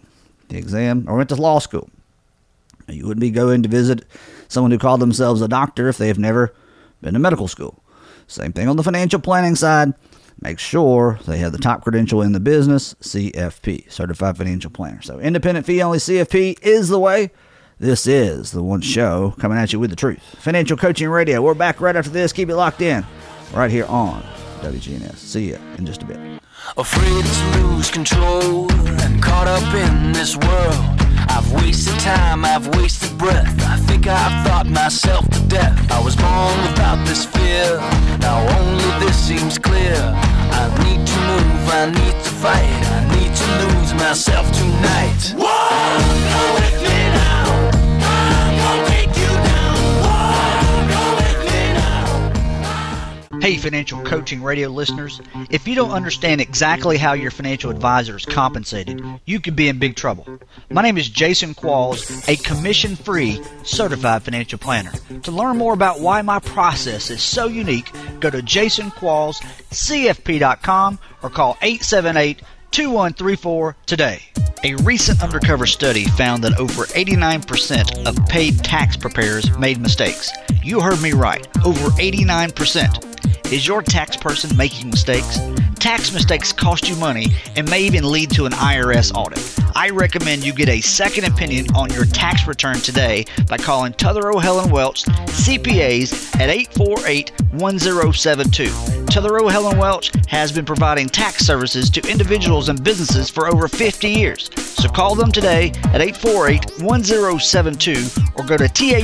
the 0.50 0.56
exam, 0.56 1.04
or 1.08 1.16
went 1.16 1.30
to 1.30 1.34
law 1.34 1.58
school. 1.58 1.90
You 2.88 3.06
wouldn't 3.06 3.20
be 3.20 3.30
going 3.30 3.62
to 3.62 3.68
visit 3.68 4.04
someone 4.48 4.70
who 4.70 4.78
called 4.78 5.00
themselves 5.00 5.42
a 5.42 5.48
doctor 5.48 5.88
if 5.88 5.98
they 5.98 6.08
have 6.08 6.18
never 6.18 6.54
been 7.00 7.14
to 7.14 7.20
medical 7.20 7.48
school. 7.48 7.82
Same 8.26 8.52
thing 8.52 8.68
on 8.68 8.76
the 8.76 8.82
financial 8.82 9.20
planning 9.20 9.56
side. 9.56 9.94
Make 10.40 10.58
sure 10.58 11.18
they 11.26 11.38
have 11.38 11.52
the 11.52 11.58
top 11.58 11.82
credential 11.82 12.22
in 12.22 12.32
the 12.32 12.40
business, 12.40 12.94
CFP, 13.00 13.90
Certified 13.90 14.36
Financial 14.36 14.70
Planner. 14.70 15.02
So, 15.02 15.18
independent 15.18 15.66
fee 15.66 15.82
only 15.82 15.98
CFP 15.98 16.58
is 16.62 16.88
the 16.88 17.00
way. 17.00 17.30
This 17.80 18.06
is 18.06 18.52
the 18.52 18.62
one 18.62 18.80
show 18.80 19.34
coming 19.38 19.58
at 19.58 19.72
you 19.72 19.80
with 19.80 19.90
the 19.90 19.96
truth. 19.96 20.22
Financial 20.38 20.76
Coaching 20.76 21.08
Radio. 21.08 21.42
We're 21.42 21.54
back 21.54 21.80
right 21.80 21.96
after 21.96 22.10
this. 22.10 22.32
Keep 22.32 22.50
it 22.50 22.56
locked 22.56 22.82
in 22.82 23.04
right 23.52 23.70
here 23.70 23.86
on 23.86 24.22
WGNS. 24.60 25.16
See 25.16 25.48
you 25.48 25.58
in 25.76 25.86
just 25.86 26.02
a 26.02 26.06
bit. 26.06 26.18
Afraid 26.76 27.24
to 27.24 27.66
lose 27.66 27.90
control 27.90 28.70
and 28.72 29.22
caught 29.22 29.48
up 29.48 29.74
in 29.74 30.12
this 30.12 30.36
world 30.36 30.97
I've 31.28 31.50
wasted 31.52 31.98
time, 32.00 32.44
I've 32.44 32.66
wasted 32.76 33.16
breath. 33.18 33.54
I 33.66 33.76
think 33.76 34.06
I've 34.06 34.46
thought 34.46 34.66
myself 34.66 35.28
to 35.30 35.40
death. 35.48 35.76
I 35.90 36.00
was 36.00 36.16
born 36.16 36.56
without 36.66 37.04
this 37.06 37.24
fear. 37.24 37.78
Now 38.20 38.38
only 38.58 38.90
this 39.04 39.16
seems 39.16 39.58
clear. 39.58 39.96
I 40.60 40.64
need 40.84 41.06
to 41.06 41.18
move, 41.30 41.68
I 41.80 41.86
need 41.86 42.16
to 42.24 42.30
fight. 42.44 42.80
I 42.96 43.00
need 43.16 43.32
to 43.34 43.46
lose 43.62 43.94
myself 43.94 44.50
tonight. 44.52 45.34
Go 45.36 46.54
with 46.54 46.82
me 46.82 47.17
Hey, 53.48 53.56
financial 53.56 54.02
coaching 54.02 54.42
radio 54.42 54.68
listeners. 54.68 55.22
If 55.48 55.66
you 55.66 55.74
don't 55.74 55.92
understand 55.92 56.42
exactly 56.42 56.98
how 56.98 57.14
your 57.14 57.30
financial 57.30 57.70
advisor 57.70 58.14
is 58.14 58.26
compensated, 58.26 59.02
you 59.24 59.40
could 59.40 59.56
be 59.56 59.70
in 59.70 59.78
big 59.78 59.96
trouble. 59.96 60.26
My 60.70 60.82
name 60.82 60.98
is 60.98 61.08
Jason 61.08 61.54
Qualls, 61.54 62.28
a 62.28 62.36
commission 62.36 62.94
free 62.94 63.40
certified 63.62 64.22
financial 64.22 64.58
planner. 64.58 64.92
To 65.22 65.30
learn 65.30 65.56
more 65.56 65.72
about 65.72 65.98
why 65.98 66.20
my 66.20 66.40
process 66.40 67.08
is 67.08 67.22
so 67.22 67.46
unique, 67.46 67.90
go 68.20 68.28
to 68.28 68.42
jasonquallscfp.com 68.42 70.98
or 71.22 71.30
call 71.30 71.56
878 71.62 72.42
2134 72.70 73.76
today. 73.86 74.22
A 74.64 74.74
recent 74.76 75.22
undercover 75.22 75.66
study 75.66 76.04
found 76.04 76.42
that 76.44 76.58
over 76.58 76.84
89% 76.84 78.06
of 78.06 78.28
paid 78.28 78.62
tax 78.64 78.96
preparers 78.96 79.56
made 79.58 79.80
mistakes. 79.80 80.32
You 80.62 80.80
heard 80.80 81.00
me 81.00 81.12
right, 81.12 81.46
over 81.64 81.90
89%. 81.90 83.52
Is 83.52 83.66
your 83.66 83.82
tax 83.82 84.16
person 84.16 84.54
making 84.56 84.90
mistakes? 84.90 85.38
Tax 85.76 86.12
mistakes 86.12 86.52
cost 86.52 86.88
you 86.88 86.96
money 86.96 87.28
and 87.56 87.68
may 87.70 87.80
even 87.82 88.10
lead 88.10 88.30
to 88.32 88.46
an 88.46 88.52
IRS 88.52 89.14
audit. 89.14 89.58
I 89.76 89.90
recommend 89.90 90.44
you 90.44 90.52
get 90.52 90.68
a 90.68 90.80
second 90.80 91.24
opinion 91.24 91.74
on 91.74 91.90
your 91.90 92.04
tax 92.04 92.46
return 92.46 92.76
today 92.76 93.24
by 93.48 93.58
calling 93.58 93.92
Tuthero 93.92 94.42
Helen 94.42 94.70
Welch 94.70 95.04
CPAs 95.04 96.34
at 96.40 96.50
848 96.50 97.30
1072. 97.52 98.97
Tuthero 99.08 99.50
Helen 99.50 99.78
Welch 99.78 100.12
has 100.28 100.52
been 100.52 100.64
providing 100.64 101.08
tax 101.08 101.44
services 101.44 101.88
to 101.90 102.00
individuals 102.10 102.68
and 102.68 102.82
businesses 102.84 103.30
for 103.30 103.48
over 103.48 103.66
50 103.66 104.08
years. 104.08 104.50
So 104.56 104.88
call 104.88 105.14
them 105.14 105.32
today 105.32 105.70
at 105.92 106.00
848 106.00 106.82
1072 106.82 108.06
or 108.36 108.44
go 108.44 108.56
to 108.56 108.64
thwcpa.com. 108.64 108.98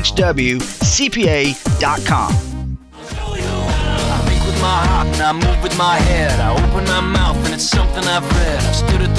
I 5.24 5.32
move 5.32 5.62
with 5.62 5.76
my 5.78 5.96
head. 5.96 6.38
I 6.38 6.52
open 6.52 6.84
my 6.84 7.00
mouth 7.00 7.36
and 7.46 7.54
it's 7.54 7.64
something 7.64 8.04
I've 8.04 8.30
read. 8.36 8.60
I've 8.60 8.76
stood 8.76 9.00
at 9.00 9.14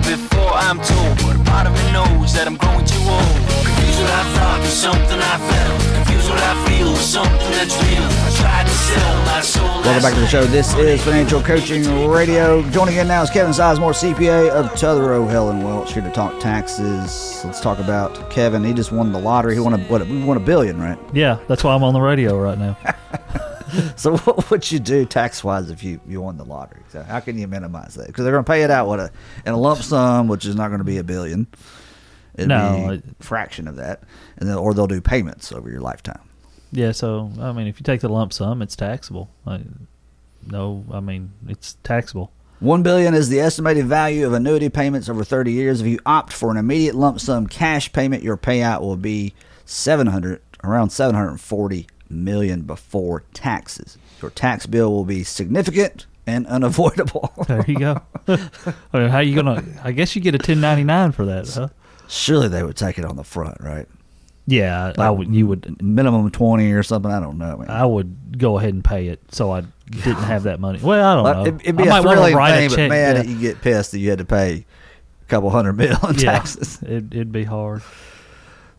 before 0.00 0.52
I'm 0.54 0.80
told, 0.80 1.16
but 1.18 1.36
a 1.36 1.44
part 1.44 1.66
of 1.66 1.74
me 1.74 1.92
knows 1.92 2.32
that 2.32 2.46
I'm 2.46 2.56
growing 2.56 2.86
too 2.86 2.96
old. 3.04 3.36
Confused 3.60 4.00
what 4.00 4.10
I 4.10 4.24
thought 4.32 4.64
something 4.64 5.20
I 5.20 5.36
felt. 5.36 6.11
Confused 6.32 6.38
what 6.38 6.42
I 6.42 6.68
feel 6.68 6.90
with 6.92 7.00
something 7.00 7.50
that's 7.52 7.76
real. 7.82 8.02
I 8.02 8.32
tried 8.40 8.66
to 8.66 8.72
sell 8.72 9.24
my 9.26 9.40
soul. 9.40 9.82
Welcome 9.82 10.02
back 10.02 10.14
to 10.14 10.20
the 10.20 10.26
show. 10.26 10.44
This 10.44 10.74
is 10.74 11.02
Financial 11.02 11.42
Coaching 11.42 12.08
Radio. 12.08 12.62
Joining 12.70 12.96
in 12.96 13.08
now 13.08 13.22
is 13.22 13.30
Kevin 13.30 13.52
Sizemore, 13.52 13.92
CPA 13.92 14.50
of 14.50 14.66
Tuthero 14.72 15.50
and 15.50 15.64
Welch, 15.64 15.92
here 15.92 16.02
to 16.02 16.10
talk 16.10 16.40
taxes. 16.40 17.42
Let's 17.44 17.60
talk 17.60 17.78
about 17.78 18.30
Kevin. 18.30 18.64
He 18.64 18.72
just 18.72 18.92
won 18.92 19.12
the 19.12 19.18
lottery. 19.18 19.54
He 19.54 19.60
won 19.60 19.74
a 19.74 19.78
what? 19.84 20.06
We 20.06 20.22
won 20.24 20.36
a 20.36 20.40
billion, 20.40 20.80
right? 20.80 20.98
Yeah, 21.12 21.38
that's 21.48 21.62
why 21.64 21.74
I'm 21.74 21.84
on 21.84 21.92
the 21.92 22.00
radio 22.00 22.38
right 22.38 22.58
now. 22.58 22.76
So 23.96 24.18
what 24.18 24.50
would 24.50 24.70
you 24.70 24.78
do 24.78 25.06
tax 25.06 25.42
wise 25.42 25.70
if 25.70 25.82
you, 25.82 25.98
you 26.06 26.20
won 26.20 26.36
the 26.36 26.44
lottery? 26.44 26.82
So 26.88 27.02
how 27.02 27.20
can 27.20 27.38
you 27.38 27.48
minimize 27.48 27.94
that? 27.94 28.06
Because 28.06 28.24
they're 28.24 28.34
going 28.34 28.44
to 28.44 28.50
pay 28.50 28.64
it 28.64 28.70
out 28.70 28.86
what 28.86 29.00
a 29.00 29.10
in 29.46 29.54
a 29.54 29.56
lump 29.56 29.80
sum, 29.80 30.28
which 30.28 30.44
is 30.44 30.54
not 30.54 30.68
going 30.68 30.80
to 30.80 30.84
be 30.84 30.98
a 30.98 31.04
billion. 31.04 31.46
It'd 32.36 32.48
No, 32.48 32.86
be 32.88 32.94
it- 32.96 33.04
fraction 33.20 33.68
of 33.68 33.76
that, 33.76 34.02
and 34.38 34.48
then 34.48 34.56
or 34.56 34.72
they'll 34.74 34.86
do 34.86 35.00
payments 35.00 35.52
over 35.52 35.70
your 35.70 35.80
lifetime. 35.80 36.20
yeah, 36.70 36.92
so 36.92 37.30
I 37.40 37.52
mean, 37.52 37.66
if 37.66 37.78
you 37.80 37.84
take 37.84 38.00
the 38.00 38.08
lump 38.08 38.32
sum, 38.32 38.62
it's 38.62 38.74
taxable. 38.76 39.28
I, 39.46 39.60
no, 40.46 40.84
I 40.92 41.00
mean 41.00 41.32
it's 41.48 41.76
taxable. 41.84 42.30
One 42.60 42.82
billion 42.82 43.12
is 43.14 43.28
the 43.28 43.40
estimated 43.40 43.86
value 43.86 44.24
of 44.26 44.32
annuity 44.32 44.68
payments 44.68 45.08
over 45.08 45.24
30 45.24 45.50
years. 45.52 45.80
If 45.80 45.86
you 45.88 45.98
opt 46.06 46.32
for 46.32 46.50
an 46.50 46.56
immediate 46.56 46.94
lump 46.94 47.18
sum 47.20 47.48
cash 47.48 47.92
payment, 47.92 48.22
your 48.22 48.36
payout 48.36 48.80
will 48.82 48.96
be 48.96 49.34
700 49.66 50.40
around 50.62 50.90
740 50.90 51.86
million 52.08 52.62
before 52.62 53.24
taxes. 53.34 53.98
Your 54.20 54.30
tax 54.30 54.66
bill 54.66 54.92
will 54.92 55.04
be 55.04 55.24
significant 55.24 56.06
and 56.26 56.46
unavoidable. 56.56 57.32
There 57.48 57.64
you 57.66 57.78
go. 57.78 58.00
I 58.28 58.38
mean, 58.94 59.08
how 59.08 59.18
you 59.18 59.34
gonna? 59.34 59.64
I 59.82 59.90
guess 59.92 60.14
you 60.14 60.22
get 60.22 60.34
a 60.34 60.38
1099 60.38 61.12
for 61.12 61.24
that, 61.26 61.48
huh? 61.48 61.68
Surely 62.12 62.48
they 62.48 62.62
would 62.62 62.76
take 62.76 62.98
it 62.98 63.04
on 63.06 63.16
the 63.16 63.24
front, 63.24 63.58
right? 63.60 63.88
Yeah, 64.46 64.92
I 64.98 65.10
would. 65.10 65.34
You 65.34 65.46
would. 65.46 65.80
Minimum 65.82 66.30
20 66.30 66.72
or 66.72 66.82
something. 66.82 67.10
I 67.10 67.20
don't 67.20 67.38
know. 67.38 67.58
Man. 67.58 67.70
I 67.70 67.86
would 67.86 68.38
go 68.38 68.58
ahead 68.58 68.74
and 68.74 68.84
pay 68.84 69.06
it, 69.06 69.20
so 69.30 69.50
I 69.50 69.62
didn't 69.88 70.24
have 70.24 70.42
that 70.42 70.60
money. 70.60 70.78
Well, 70.82 71.04
I 71.04 71.14
don't 71.14 71.24
know. 71.24 71.42
it'd, 71.46 71.60
it'd 71.62 71.76
be 71.76 71.84
I 71.84 72.00
a 72.00 72.02
might 72.02 72.12
thrilling 72.12 72.36
thing, 72.36 72.68
but 72.70 72.88
man, 72.90 73.16
yeah. 73.16 73.22
you 73.22 73.40
get 73.40 73.62
pissed 73.62 73.92
that 73.92 74.00
you 74.00 74.10
had 74.10 74.18
to 74.18 74.24
pay 74.24 74.66
a 75.22 75.24
couple 75.28 75.48
hundred 75.48 75.74
mil 75.74 75.96
in 76.08 76.16
yeah, 76.16 76.32
taxes. 76.32 76.82
It, 76.82 77.14
it'd 77.14 77.32
be 77.32 77.44
hard. 77.44 77.82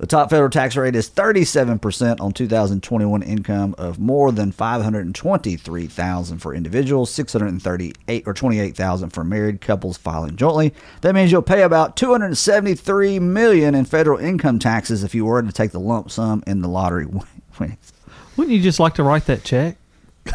The 0.03 0.07
top 0.07 0.29
federal 0.29 0.49
tax 0.49 0.75
rate 0.75 0.97
is 0.97 1.09
37% 1.09 2.19
on 2.19 2.33
2021 2.33 3.23
income 3.23 3.73
of 3.77 3.99
more 3.99 4.33
than 4.33 4.51
523,000 4.51 6.39
for 6.39 6.53
individuals, 6.53 7.09
638 7.09 8.27
or 8.27 8.33
28,000 8.33 9.11
for 9.11 9.23
married 9.23 9.61
couples 9.61 9.95
filing 9.95 10.35
jointly. 10.35 10.73
That 10.99 11.15
means 11.15 11.31
you'll 11.31 11.41
pay 11.41 11.61
about 11.61 11.95
273 11.95 13.19
million 13.19 13.75
in 13.75 13.85
federal 13.85 14.19
income 14.19 14.59
taxes 14.59 15.05
if 15.05 15.15
you 15.15 15.23
were 15.23 15.41
to 15.41 15.53
take 15.53 15.71
the 15.71 15.79
lump 15.79 16.11
sum 16.11 16.43
in 16.45 16.59
the 16.59 16.67
lottery 16.67 17.05
winnings. 17.57 17.93
Wouldn't 18.35 18.53
you 18.53 18.61
just 18.61 18.81
like 18.81 18.95
to 18.95 19.03
write 19.03 19.27
that 19.27 19.45
check? 19.45 19.77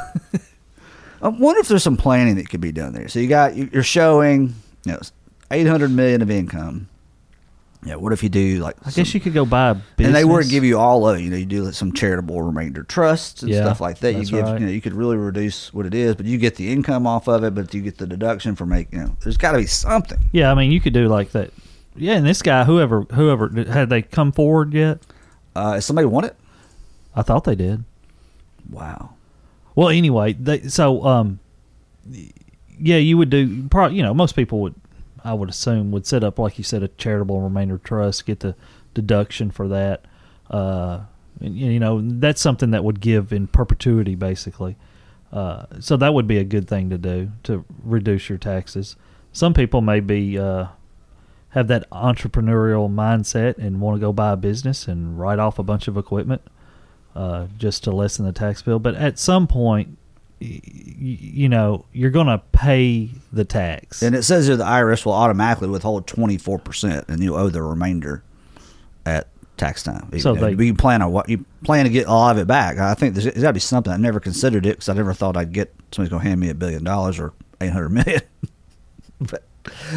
I 1.21 1.29
wonder 1.29 1.61
if 1.61 1.69
there's 1.69 1.83
some 1.83 1.99
planning 1.99 2.37
that 2.37 2.49
could 2.49 2.63
be 2.63 2.73
done 2.73 2.95
there. 2.95 3.09
So 3.09 3.19
you 3.19 3.29
got 3.29 3.55
you're 3.55 3.83
showing, 3.83 4.55
you 4.87 4.93
know, 4.93 5.01
800 5.51 5.91
million 5.91 6.23
of 6.23 6.31
income. 6.31 6.89
Yeah, 7.85 7.95
what 7.95 8.13
if 8.13 8.25
you 8.25 8.29
do 8.29 8.59
like 8.59 8.75
I 8.85 8.91
guess 8.91 9.15
you 9.15 9.21
could 9.21 9.35
go 9.35 9.47
buy 9.47 9.71
a 9.71 9.75
business. 9.75 10.07
and 10.07 10.15
they 10.15 10.43
to 10.43 10.49
give 10.49 10.65
you 10.65 10.79
all 10.79 11.09
of 11.09 11.19
it. 11.19 11.23
You 11.23 11.31
know, 11.31 11.37
you 11.37 11.47
do 11.47 11.63
like 11.63 11.75
some 11.75 11.93
charitable 11.93 12.43
remainder 12.43 12.83
trusts 12.83 13.43
and 13.43 13.53
Yeah, 13.53 13.63
stuff 13.63 13.81
like 13.81 14.01
that. 14.01 14.15
You 14.15 14.25
give, 14.25 14.45
right. 14.45 14.61
you 14.61 14.67
know, 14.67 14.73
you 14.73 14.81
could 14.81 14.95
really 14.95 15.17
reduce 15.17 15.73
what 15.73 15.87
it 15.87 15.95
is, 15.95 16.17
but 16.17 16.27
you 16.27 16.39
get 16.39 16.57
the 16.57 16.73
income 16.73 17.07
off 17.07 17.29
of 17.29 17.45
it, 17.45 17.55
but 17.55 17.73
you 17.73 17.81
get 17.81 17.99
the 17.99 18.07
deduction 18.07 18.57
for 18.57 18.67
making. 18.67 18.99
You 18.99 19.05
know, 19.07 19.17
there's 19.23 19.37
got 19.37 19.53
to 19.53 19.59
be 19.59 19.67
something. 19.67 20.19
Yeah, 20.33 20.51
I 20.51 20.55
mean, 20.55 20.73
you 20.73 20.81
could 20.81 20.93
do 20.93 21.07
like 21.07 21.31
that. 21.31 21.53
Yeah, 21.95 22.15
and 22.17 22.27
this 22.27 22.43
guy, 22.43 22.65
whoever, 22.65 23.03
whoever, 23.13 23.49
had 23.71 23.91
they 23.91 24.03
come 24.03 24.33
forward 24.33 24.75
yet? 24.75 24.99
Uh, 25.55 25.79
somebody 25.81 26.07
want 26.07 26.27
it, 26.27 26.37
I 27.15 27.23
thought 27.23 27.45
they 27.45 27.57
did. 27.57 27.85
wow. 28.71 29.15
Well, 29.75 29.89
anyway, 29.89 30.33
they 30.33 30.63
so 30.63 31.05
um, 31.05 31.39
yeah, 32.81 32.97
you 32.97 33.17
would 33.19 33.31
do. 33.31 33.69
Probably, 33.69 33.97
you 33.97 34.03
know, 34.03 34.13
most 34.15 34.35
people 34.35 34.61
would, 34.61 34.75
I 35.25 35.35
would 35.35 35.49
assume, 35.49 35.91
would 35.91 36.07
set 36.07 36.25
up 36.25 36.39
like 36.39 36.59
you 36.59 36.65
said 36.65 36.83
a 36.83 36.89
charitable 36.89 37.41
remainder 37.41 37.79
trust, 37.79 38.27
get 38.27 38.41
the 38.41 38.55
deduction 38.95 39.51
for 39.51 39.69
that. 39.69 40.05
Uh, 40.51 41.01
and, 41.41 41.57
you 41.57 41.79
know, 41.79 42.01
that's 42.03 42.41
something 42.41 42.71
that 42.71 42.85
would 42.85 43.01
give 43.01 43.33
in 43.33 43.47
perpetuity, 43.47 44.15
basically. 44.15 44.77
Uh, 45.33 45.67
so 45.81 45.97
that 45.97 46.15
would 46.15 46.27
be 46.27 46.39
a 46.39 46.45
good 46.45 46.67
thing 46.67 46.89
to 46.91 46.99
do 46.99 47.31
to 47.43 47.65
reduce 47.83 48.29
your 48.29 48.39
taxes. 48.39 48.97
Some 49.33 49.53
people 49.53 49.83
may 49.83 50.01
be 50.01 50.39
uh, 50.39 50.69
have 51.51 51.69
that 51.69 51.89
entrepreneurial 51.91 52.93
mindset 52.93 53.59
and 53.59 53.81
want 53.81 53.97
to 53.97 54.01
go 54.01 54.13
buy 54.13 54.33
a 54.33 54.37
business 54.37 54.89
and 54.89 55.19
write 55.19 55.39
off 55.39 55.59
a 55.59 55.63
bunch 55.63 55.87
of 55.87 55.97
equipment 55.97 56.43
uh, 57.15 57.47
just 57.59 57.85
to 57.85 57.91
lessen 57.91 58.25
the 58.25 58.33
tax 58.33 58.63
bill. 58.63 58.79
But 58.79 58.95
at 58.95 59.19
some 59.19 59.47
point, 59.47 59.98
you 60.41 61.49
know, 61.49 61.85
you're 61.93 62.11
going 62.11 62.27
to 62.29 62.39
pay 62.53 63.11
the 63.33 63.45
tax. 63.45 64.03
And 64.03 64.15
it 64.15 64.23
says 64.23 64.47
here 64.47 64.57
the 64.57 64.65
IRS 64.65 65.05
will 65.05 65.13
automatically 65.13 65.69
withhold 65.69 66.07
24 66.07 66.59
percent, 66.59 67.07
and 67.09 67.23
you 67.23 67.35
owe 67.37 67.49
the 67.49 67.63
remainder 67.63 68.23
at 69.05 69.29
tax 69.57 69.83
time. 69.83 70.09
So 70.21 70.35
you, 70.35 70.41
they- 70.57 70.65
you 70.67 70.75
plan 70.75 71.03
on 71.03 71.11
what 71.13 71.29
you 71.29 71.45
plan 71.65 71.85
to 71.85 71.91
get 71.91 72.07
a 72.07 72.13
lot 72.13 72.37
of 72.37 72.43
it 72.43 72.47
back. 72.47 72.79
I 72.79 72.95
think 72.95 73.15
there's, 73.15 73.25
there's 73.25 73.43
got 73.43 73.49
to 73.51 73.55
be 73.55 73.61
something. 73.61 73.93
I 73.93 73.97
never 73.97 74.21
considered 74.21 74.65
it 74.67 74.77
because 74.77 74.89
I 74.89 74.95
never 74.95 75.13
thought 75.13 75.37
I'd 75.37 75.53
get 75.53 75.75
somebody's 75.93 76.11
going 76.11 76.23
to 76.23 76.29
hand 76.29 76.41
me 76.41 76.51
a 76.51 76.55
billion 76.55 76.85
dollars 76.85 77.19
or 77.19 77.33
800 77.61 77.89
million. 77.91 78.21
but 79.21 79.43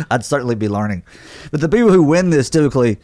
I'd 0.09 0.25
certainly 0.25 0.55
be 0.55 0.67
learning. 0.67 1.03
But 1.51 1.61
the 1.61 1.69
people 1.69 1.91
who 1.91 2.01
win 2.03 2.31
this 2.31 2.49
typically, 2.49 2.97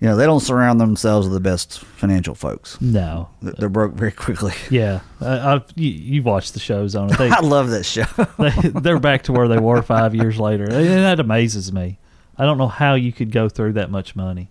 you 0.00 0.08
know, 0.08 0.16
they 0.16 0.24
don't 0.24 0.40
surround 0.40 0.80
themselves 0.80 1.26
with 1.28 1.34
the 1.34 1.40
best 1.40 1.80
financial 1.80 2.34
folks. 2.34 2.80
no. 2.80 3.28
They're 3.42 3.68
broke 3.68 3.92
very 3.94 4.12
quickly. 4.12 4.52
Yeah, 4.70 5.00
I, 5.20 5.54
I've, 5.54 5.64
you, 5.76 5.90
you've 5.90 6.24
watched 6.24 6.54
the 6.54 6.60
shows 6.60 6.94
on 6.96 7.10
it. 7.12 7.18
They, 7.18 7.28
I 7.30 7.40
love 7.40 7.68
that 7.70 7.84
show. 7.84 8.04
they 8.38 8.50
they're 8.80 8.98
back 9.00 9.22
to 9.24 9.32
where 9.32 9.48
they 9.48 9.58
were 9.58 9.82
five 9.82 10.14
years 10.14 10.38
later, 10.38 10.64
and 10.64 10.72
that 10.72 11.20
amazes 11.20 11.72
me. 11.72 11.98
I 12.38 12.44
don't 12.46 12.56
know 12.58 12.68
how 12.68 12.94
you 12.94 13.12
could 13.12 13.30
go 13.32 13.48
through 13.50 13.74
that 13.74 13.90
much 13.90 14.16
money. 14.16 14.48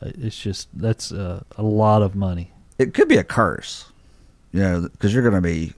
Uh, 0.00 0.10
It's 0.18 0.38
just 0.38 0.68
that's 0.74 1.12
uh, 1.12 1.42
a 1.58 1.62
lot 1.62 2.00
of 2.02 2.14
money. 2.14 2.52
it 2.78 2.94
could 2.94 3.08
be 3.08 3.18
a 3.18 3.24
curse, 3.24 3.92
you 4.52 4.60
know, 4.60 4.88
because 4.88 5.12
you're 5.12 5.22
going 5.22 5.34
to 5.34 5.40
be. 5.42 5.74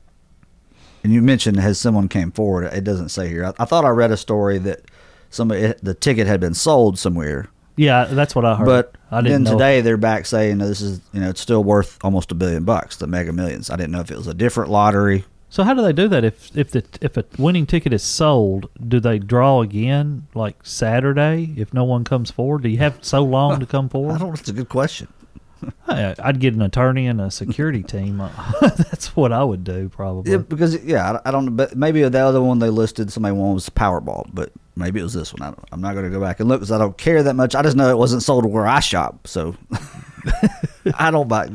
And 1.04 1.12
you 1.12 1.21
mentioned 1.21 1.57
has 1.59 1.81
someone 1.81 2.07
came 2.09 2.31
forward. 2.31 2.66
It 2.73 2.85
doesn't 2.85 3.09
say 3.09 3.26
here. 3.28 3.45
I, 3.47 3.62
I 3.62 3.64
thought 3.64 3.85
I 3.85 3.88
read 3.88 4.12
a 4.12 4.16
story 4.16 4.59
that 4.59 4.83
somebody 5.31 5.75
the 5.83 5.95
ticket 5.95 6.28
had 6.28 6.38
been 6.38 6.54
sold 6.54 6.97
somewhere, 7.00 7.49
Yeah, 7.76 8.05
that's 8.05 8.35
what 8.35 8.45
I 8.45 8.55
heard. 8.57 8.67
but 8.67 8.95
I 9.11 9.21
didn't 9.23 9.45
then 9.45 9.52
know. 9.52 9.59
today 9.59 9.81
they're 9.81 9.97
back 9.97 10.26
saying 10.26 10.59
this 10.59 10.81
is 10.81 11.00
you 11.12 11.21
know 11.21 11.31
it's 11.31 11.41
still 11.41 11.64
worth 11.64 11.99
almost 12.05 12.31
a 12.33 12.35
billion 12.35 12.64
bucks. 12.64 12.97
The 12.97 13.07
Mega 13.07 13.33
Millions. 13.33 13.71
I 13.71 13.76
didn't 13.76 13.93
know 13.93 14.00
if 14.00 14.11
it 14.11 14.17
was 14.17 14.26
a 14.26 14.35
different 14.35 14.71
lottery. 14.71 15.25
So 15.49 15.64
how 15.64 15.75
do 15.75 15.83
they 15.83 15.93
do 15.93 16.09
that? 16.09 16.25
If 16.25 16.57
if 16.57 16.71
the 16.71 16.85
if 17.00 17.17
a 17.17 17.25
winning 17.38 17.67
ticket 17.67 17.93
is 17.93 18.02
sold, 18.02 18.71
do 18.88 19.00
they 19.00 19.19
draw 19.19 19.61
again 19.61 20.26
like 20.35 20.57
Saturday? 20.62 21.52
If 21.57 21.75
no 21.75 21.85
one 21.85 22.05
comes 22.05 22.31
forward, 22.31 22.62
do 22.62 22.69
you 22.71 22.79
have 22.79 22.99
so 23.02 23.23
long 23.23 23.61
to 23.61 23.67
come 23.67 23.88
forward? 23.88 24.14
I 24.17 24.19
don't. 24.19 24.38
It's 24.38 24.49
a 24.49 24.52
good 24.55 24.69
question. 24.71 25.09
I- 25.88 26.14
I'd 26.19 26.41
get 26.41 26.55
an 26.55 26.62
attorney 26.62 27.07
and 27.07 27.21
a 27.21 27.31
security 27.31 27.83
team. 27.83 28.21
Uh, 28.21 28.31
that's 28.61 29.14
what 29.14 29.31
I 29.33 29.45
would 29.45 29.62
do 29.62 29.88
probably. 29.91 30.33
Yeah, 30.33 30.38
because 30.38 30.83
yeah, 30.85 31.12
I, 31.25 31.29
I 31.29 31.31
don't 31.31 31.45
know, 31.45 31.52
but 31.52 31.76
maybe 31.76 32.02
the 32.02 32.19
other 32.19 32.41
one 32.43 32.59
they 32.59 32.71
listed, 32.71 33.12
somebody 33.12 33.35
one 33.35 33.55
was 33.55 33.69
Powerball, 33.69 34.29
but 34.33 34.52
maybe 34.76 35.00
it 35.00 35.02
was 35.02 35.14
this 35.14 35.33
one. 35.33 35.43
I 35.43 35.47
don't, 35.47 35.64
I'm 35.73 35.81
not 35.81 35.93
going 35.95 36.05
to 36.05 36.11
go 36.11 36.21
back 36.21 36.41
and 36.41 36.49
look 36.49 36.61
because 36.61 36.73
I 36.73 36.79
don't 36.79 36.97
care 36.97 37.23
that 37.23 37.35
much. 37.35 37.55
I 37.55 37.62
just 37.62 37.76
know 37.76 37.88
it 37.91 37.99
wasn't 37.99 38.23
sold 38.23 38.47
where 38.47 38.67
I 38.67 38.81
shop, 38.81 39.26
so 39.26 39.55
I 40.99 41.11
don't 41.11 41.29
buy. 41.29 41.49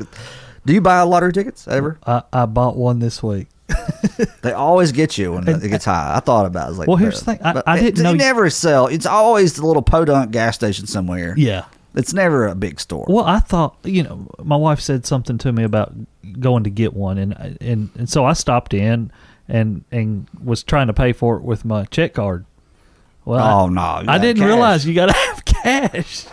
Do 0.66 0.72
you 0.72 0.80
buy 0.80 1.00
lottery 1.02 1.32
tickets 1.32 1.66
ever? 1.68 1.98
I, 2.06 2.22
I 2.32 2.46
bought 2.46 2.76
one 2.76 2.98
this 2.98 3.22
week. 3.22 3.48
They 4.42 4.52
always 4.52 4.92
get 4.92 5.18
you 5.18 5.32
when 5.32 5.46
it 5.48 5.60
gets 5.68 5.84
high. 5.84 6.14
I 6.16 6.20
thought 6.20 6.46
about 6.46 6.62
it. 6.62 6.66
I 6.66 6.68
was 6.70 6.78
like, 6.78 6.88
Well, 6.88 6.96
here's 6.96 7.20
the 7.20 7.24
thing. 7.36 7.40
I- 7.42 7.62
I 7.66 7.78
it- 7.78 7.82
didn't 7.82 7.96
they 7.96 8.02
know 8.04 8.10
you- 8.12 8.16
never 8.16 8.50
sell. 8.50 8.86
It's 8.86 9.06
always 9.06 9.54
the 9.54 9.66
little 9.66 9.82
podunk 9.82 10.30
gas 10.32 10.54
station 10.56 10.86
somewhere. 10.86 11.34
Yeah. 11.36 11.66
It's 11.94 12.12
never 12.14 12.46
a 12.46 12.54
big 12.54 12.80
store. 12.80 13.06
Well, 13.08 13.24
I 13.24 13.40
thought 13.40 13.76
you 13.84 14.02
know, 14.02 14.26
my 14.42 14.56
wife 14.56 14.80
said 14.80 15.06
something 15.06 15.38
to 15.38 15.52
me 15.52 15.64
about 15.64 15.92
going 16.40 16.64
to 16.64 16.70
get 16.70 16.94
one, 16.94 17.18
and 17.18 17.58
and 17.60 17.90
and 17.96 18.08
so 18.08 18.24
I 18.24 18.32
stopped 18.34 18.74
in 18.74 19.10
and 19.48 19.84
and 19.90 20.28
was 20.42 20.62
trying 20.62 20.86
to 20.88 20.92
pay 20.94 21.12
for 21.12 21.36
it 21.36 21.42
with 21.42 21.64
my 21.64 21.84
check 21.86 22.14
card. 22.14 22.44
Well, 23.28 23.60
Oh, 23.64 23.68
no, 23.68 24.02
I 24.08 24.18
didn't 24.18 24.38
cash. 24.40 24.46
realize 24.46 24.86
you 24.86 24.94
got 24.94 25.06
to 25.06 25.12
have 25.16 25.44
cash. 25.44 26.24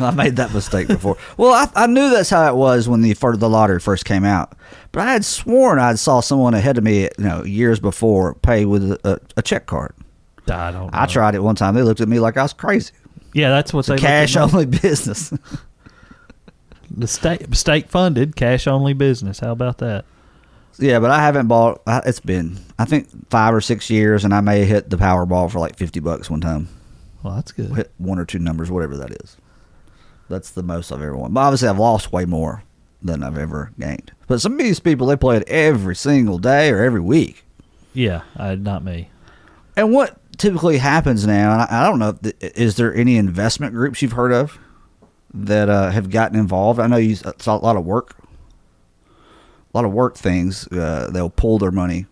I 0.00 0.10
made 0.10 0.34
that 0.36 0.52
mistake 0.52 0.88
before. 0.88 1.16
well, 1.36 1.52
I, 1.52 1.84
I 1.84 1.86
knew 1.86 2.10
that's 2.10 2.30
how 2.30 2.48
it 2.48 2.56
was 2.56 2.88
when 2.88 3.02
the 3.02 3.12
the 3.14 3.48
lottery 3.48 3.78
first 3.78 4.04
came 4.04 4.24
out, 4.24 4.52
but 4.90 5.06
I 5.06 5.12
had 5.12 5.24
sworn 5.24 5.78
I 5.78 5.94
saw 5.94 6.18
someone 6.20 6.52
ahead 6.54 6.76
of 6.78 6.82
me, 6.82 7.02
you 7.02 7.10
know, 7.18 7.44
years 7.44 7.78
before 7.78 8.34
pay 8.34 8.64
with 8.64 8.90
a, 9.04 9.20
a 9.36 9.42
check 9.42 9.66
card. 9.66 9.94
I 10.50 10.72
don't. 10.72 10.86
Know. 10.86 10.90
I 10.92 11.06
tried 11.06 11.36
it 11.36 11.42
one 11.44 11.54
time. 11.54 11.74
They 11.76 11.82
looked 11.82 12.00
at 12.00 12.08
me 12.08 12.18
like 12.18 12.36
I 12.36 12.42
was 12.42 12.52
crazy. 12.52 12.92
Yeah, 13.32 13.50
that's 13.50 13.72
what 13.72 13.86
they 13.86 13.94
It's 13.94 14.02
look 14.02 14.10
a 14.10 14.12
at 14.12 14.28
cash 14.28 14.36
only 14.36 14.66
business. 14.66 15.32
The 16.96 17.06
state 17.08 17.54
state 17.56 17.88
funded 17.88 18.36
cash 18.36 18.66
only 18.66 18.92
business. 18.92 19.40
How 19.40 19.52
about 19.52 19.78
that? 19.78 20.04
Yeah, 20.78 20.98
but 21.00 21.10
I 21.10 21.20
haven't 21.20 21.46
bought. 21.46 21.82
It's 21.86 22.20
been 22.20 22.58
I 22.78 22.84
think 22.84 23.08
five 23.30 23.54
or 23.54 23.60
six 23.60 23.90
years, 23.90 24.24
and 24.24 24.34
I 24.34 24.40
may 24.40 24.64
hit 24.64 24.90
the 24.90 24.96
Powerball 24.96 25.50
for 25.50 25.58
like 25.58 25.76
fifty 25.76 26.00
bucks 26.00 26.30
one 26.30 26.40
time. 26.40 26.68
Well, 27.22 27.34
that's 27.36 27.52
good. 27.52 27.74
Hit 27.74 27.90
one 27.98 28.18
or 28.18 28.24
two 28.24 28.38
numbers, 28.38 28.70
whatever 28.70 28.96
that 28.98 29.10
is. 29.22 29.36
That's 30.28 30.50
the 30.50 30.62
most 30.62 30.92
I've 30.92 31.02
ever 31.02 31.16
won. 31.16 31.32
But 31.32 31.40
obviously, 31.40 31.68
I've 31.68 31.78
lost 31.78 32.12
way 32.12 32.24
more 32.24 32.62
than 33.02 33.22
I've 33.22 33.38
ever 33.38 33.72
gained. 33.78 34.12
But 34.26 34.40
some 34.40 34.52
of 34.52 34.58
these 34.58 34.80
people, 34.80 35.06
they 35.06 35.16
play 35.16 35.36
it 35.36 35.48
every 35.48 35.94
single 35.94 36.38
day 36.38 36.70
or 36.70 36.82
every 36.82 37.00
week. 37.00 37.44
Yeah, 37.92 38.22
not 38.36 38.82
me. 38.82 39.10
And 39.76 39.92
what 39.92 40.18
typically 40.38 40.78
happens 40.78 41.26
now, 41.26 41.52
and 41.52 41.62
I, 41.62 41.66
I 41.70 41.88
don't 41.88 41.98
know, 41.98 42.12
th- 42.12 42.36
is 42.40 42.76
there 42.76 42.94
any 42.94 43.16
investment 43.16 43.74
groups 43.74 44.02
you've 44.02 44.12
heard 44.12 44.32
of 44.32 44.58
that 45.34 45.68
uh, 45.68 45.90
have 45.90 46.10
gotten 46.10 46.38
involved? 46.38 46.80
I 46.80 46.86
know 46.86 46.96
you, 46.96 47.16
saw 47.16 47.56
a 47.56 47.58
lot 47.58 47.76
of 47.76 47.84
work, 47.84 48.16
a 49.74 49.76
lot 49.76 49.84
of 49.84 49.92
work 49.92 50.16
things. 50.16 50.66
Uh, 50.68 51.10
they'll 51.12 51.30
pull 51.30 51.58
their 51.58 51.72
money 51.72 52.06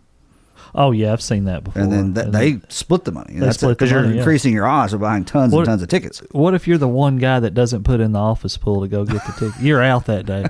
Oh 0.75 0.91
yeah, 0.91 1.13
I've 1.13 1.21
seen 1.21 1.45
that 1.45 1.65
before. 1.65 1.83
and 1.83 1.93
then 1.93 2.15
th- 2.15 2.25
And 2.27 2.35
they 2.35 2.59
split 2.71 3.05
the 3.05 3.13
money. 3.13 3.35
They 3.39 3.51
split 3.53 3.77
because 3.77 3.91
you're 3.91 4.01
money, 4.01 4.15
yeah. 4.15 4.21
increasing 4.21 4.55
your 4.55 4.67
odds 4.67 4.95
of 4.95 5.01
buying 5.03 5.27
tons 5.27 5.53
What- 5.53 5.61
and 5.61 5.67
tons 5.67 5.83
of 5.83 5.89
tickets. 5.89 6.23
What 6.31 6.55
if 6.55 6.67
you're 6.67 6.79
the 6.79 6.89
one 6.89 7.19
guy 7.19 7.41
that 7.41 7.53
doesn't 7.53 7.85
put 7.85 8.01
in 8.01 8.13
the 8.13 8.19
office 8.19 8.57
pool 8.57 8.81
to 8.81 8.89
go 8.89 9.05
get 9.05 9.23
the 9.27 9.33
ticket? 9.33 9.61
You're 9.61 9.83
out 9.83 10.07
that 10.07 10.25
day. 10.25 10.47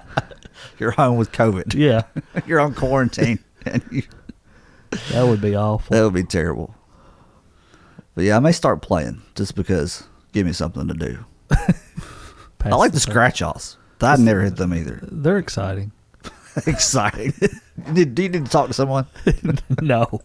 You're 0.78 0.92
home 0.92 1.18
with 1.18 1.30
COVID. 1.32 1.74
Yeah, 1.74 2.02
You're 2.46 2.58
on 2.60 2.74
quarantine, 2.74 3.40
and 3.66 3.82
you, 3.90 4.02
that 5.12 5.24
would 5.26 5.42
be 5.42 5.54
awful. 5.54 5.94
that 5.94 6.02
would 6.02 6.14
be 6.14 6.24
terrible. 6.24 6.74
But 8.14 8.24
yeah, 8.24 8.36
I 8.36 8.40
may 8.40 8.52
start 8.52 8.80
playing 8.80 9.20
just 9.34 9.54
because. 9.54 10.04
Give 10.32 10.46
me 10.46 10.52
something 10.52 10.86
to 10.88 10.94
do. 10.94 11.24
I 12.64 12.68
like 12.76 12.92
the 12.92 13.00
scratch 13.00 13.42
offs. 13.42 13.76
I 14.00 14.16
never 14.16 14.42
hit 14.42 14.56
them 14.56 14.72
either. 14.72 15.00
They're 15.02 15.38
exciting. 15.38 15.90
exciting. 16.66 17.32
Did 17.94 18.14
do 18.14 18.22
you 18.22 18.28
need 18.28 18.44
to 18.44 18.50
talk 18.50 18.68
to 18.68 18.74
someone? 18.74 19.06
no. 19.82 20.20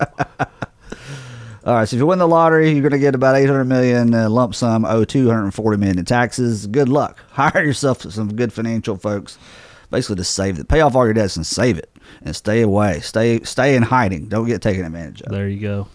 All 1.66 1.74
right, 1.74 1.90
so 1.90 1.96
if 1.96 2.00
you 2.00 2.06
win 2.06 2.20
the 2.20 2.28
lottery, 2.28 2.72
you're 2.72 2.82
going 2.82 2.92
to 2.92 3.00
get 3.00 3.16
about 3.16 3.36
800 3.36 3.66
million 3.66 4.14
uh, 4.14 4.30
lump 4.30 4.54
sum, 4.54 4.86
owe 4.86 5.04
240 5.04 5.78
million 5.80 5.98
in 5.98 6.06
taxes. 6.06 6.68
Good 6.68 6.90
luck. 6.90 7.18
Hire 7.32 7.64
yourself 7.64 8.04
some 8.04 8.36
good 8.36 8.54
financial 8.54 8.98
folks. 8.98 9.40
Basically, 9.90 10.18
just 10.18 10.36
save 10.36 10.60
it. 10.60 10.68
Pay 10.68 10.82
off 10.82 10.96
all 10.96 11.06
your 11.06 11.14
debts 11.16 11.36
and 11.38 11.46
save 11.46 11.80
it, 11.80 11.90
and 12.22 12.36
stay 12.36 12.62
away. 12.62 13.00
Stay 13.00 13.40
stay 13.42 13.76
in 13.76 13.84
hiding. 13.84 14.28
Don't 14.28 14.46
get 14.46 14.62
taken 14.62 14.86
advantage 14.86 15.22
of. 15.24 15.32
There 15.32 15.48
you 15.48 15.60
go. 15.60 15.88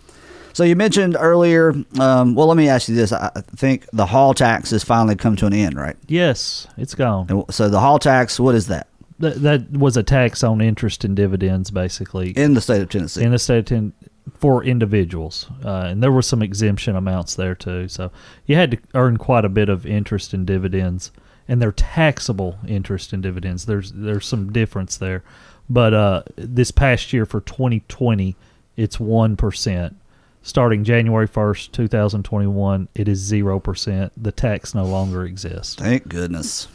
So 0.52 0.64
you 0.64 0.74
mentioned 0.74 1.16
earlier. 1.18 1.74
Um, 1.98 2.34
well, 2.34 2.48
let 2.48 2.56
me 2.56 2.68
ask 2.68 2.88
you 2.88 2.96
this. 2.96 3.12
I 3.12 3.30
I 3.34 3.40
think 3.40 3.86
the 3.92 4.06
hall 4.06 4.34
tax 4.34 4.70
has 4.70 4.82
finally 4.82 5.16
come 5.16 5.36
to 5.36 5.46
an 5.46 5.52
end, 5.52 5.76
right? 5.76 5.96
Yes, 6.08 6.66
it's 6.76 6.94
gone. 6.94 7.26
And 7.28 7.44
so 7.54 7.68
the 7.68 7.80
hall 7.80 7.98
tax, 7.98 8.40
what 8.40 8.54
is 8.54 8.66
that 8.68 8.88
That, 9.20 9.42
that 9.42 9.70
was 9.70 9.96
a 9.96 10.02
tax 10.02 10.42
on 10.42 10.60
interest 10.60 11.04
and 11.04 11.14
dividends, 11.14 11.70
basically, 11.70 12.30
in 12.30 12.54
the 12.54 12.60
state 12.60 12.80
of 12.82 12.88
Tennessee? 12.88 13.22
in 13.22 13.30
the 13.32 13.38
state 13.38 13.58
of 13.58 13.64
Ten- 13.66 13.92
for 14.38 14.64
individuals, 14.64 15.46
uh, 15.64 15.88
and 15.88 16.02
there 16.02 16.10
were 16.12 16.22
some 16.22 16.42
exemption 16.42 16.96
amounts 16.96 17.34
there 17.34 17.54
too. 17.54 17.88
So 17.88 18.10
you 18.46 18.56
had 18.56 18.70
to 18.70 18.78
earn 18.94 19.18
quite 19.18 19.44
a 19.44 19.50
bit 19.50 19.68
of 19.68 19.84
interest 19.84 20.32
and 20.32 20.46
dividends, 20.46 21.10
and 21.46 21.60
they're 21.60 21.72
taxable 21.72 22.58
interest 22.66 23.12
and 23.12 23.22
dividends. 23.22 23.66
There's 23.66 23.92
there's 23.92 24.26
some 24.26 24.52
difference 24.52 24.96
there, 24.96 25.22
but 25.68 25.92
uh, 25.92 26.22
this 26.36 26.70
past 26.70 27.12
year 27.12 27.26
for 27.26 27.42
2020, 27.42 28.36
it's 28.76 28.98
one 28.98 29.36
percent. 29.36 29.96
Starting 30.42 30.84
January 30.84 31.28
1st, 31.28 31.70
2021, 31.72 32.88
it 32.94 33.08
is 33.08 33.30
0%. 33.30 34.10
The 34.16 34.32
tax 34.32 34.74
no 34.74 34.86
longer 34.86 35.26
exists. 35.26 35.74
Thank 35.74 36.08
goodness. 36.08 36.66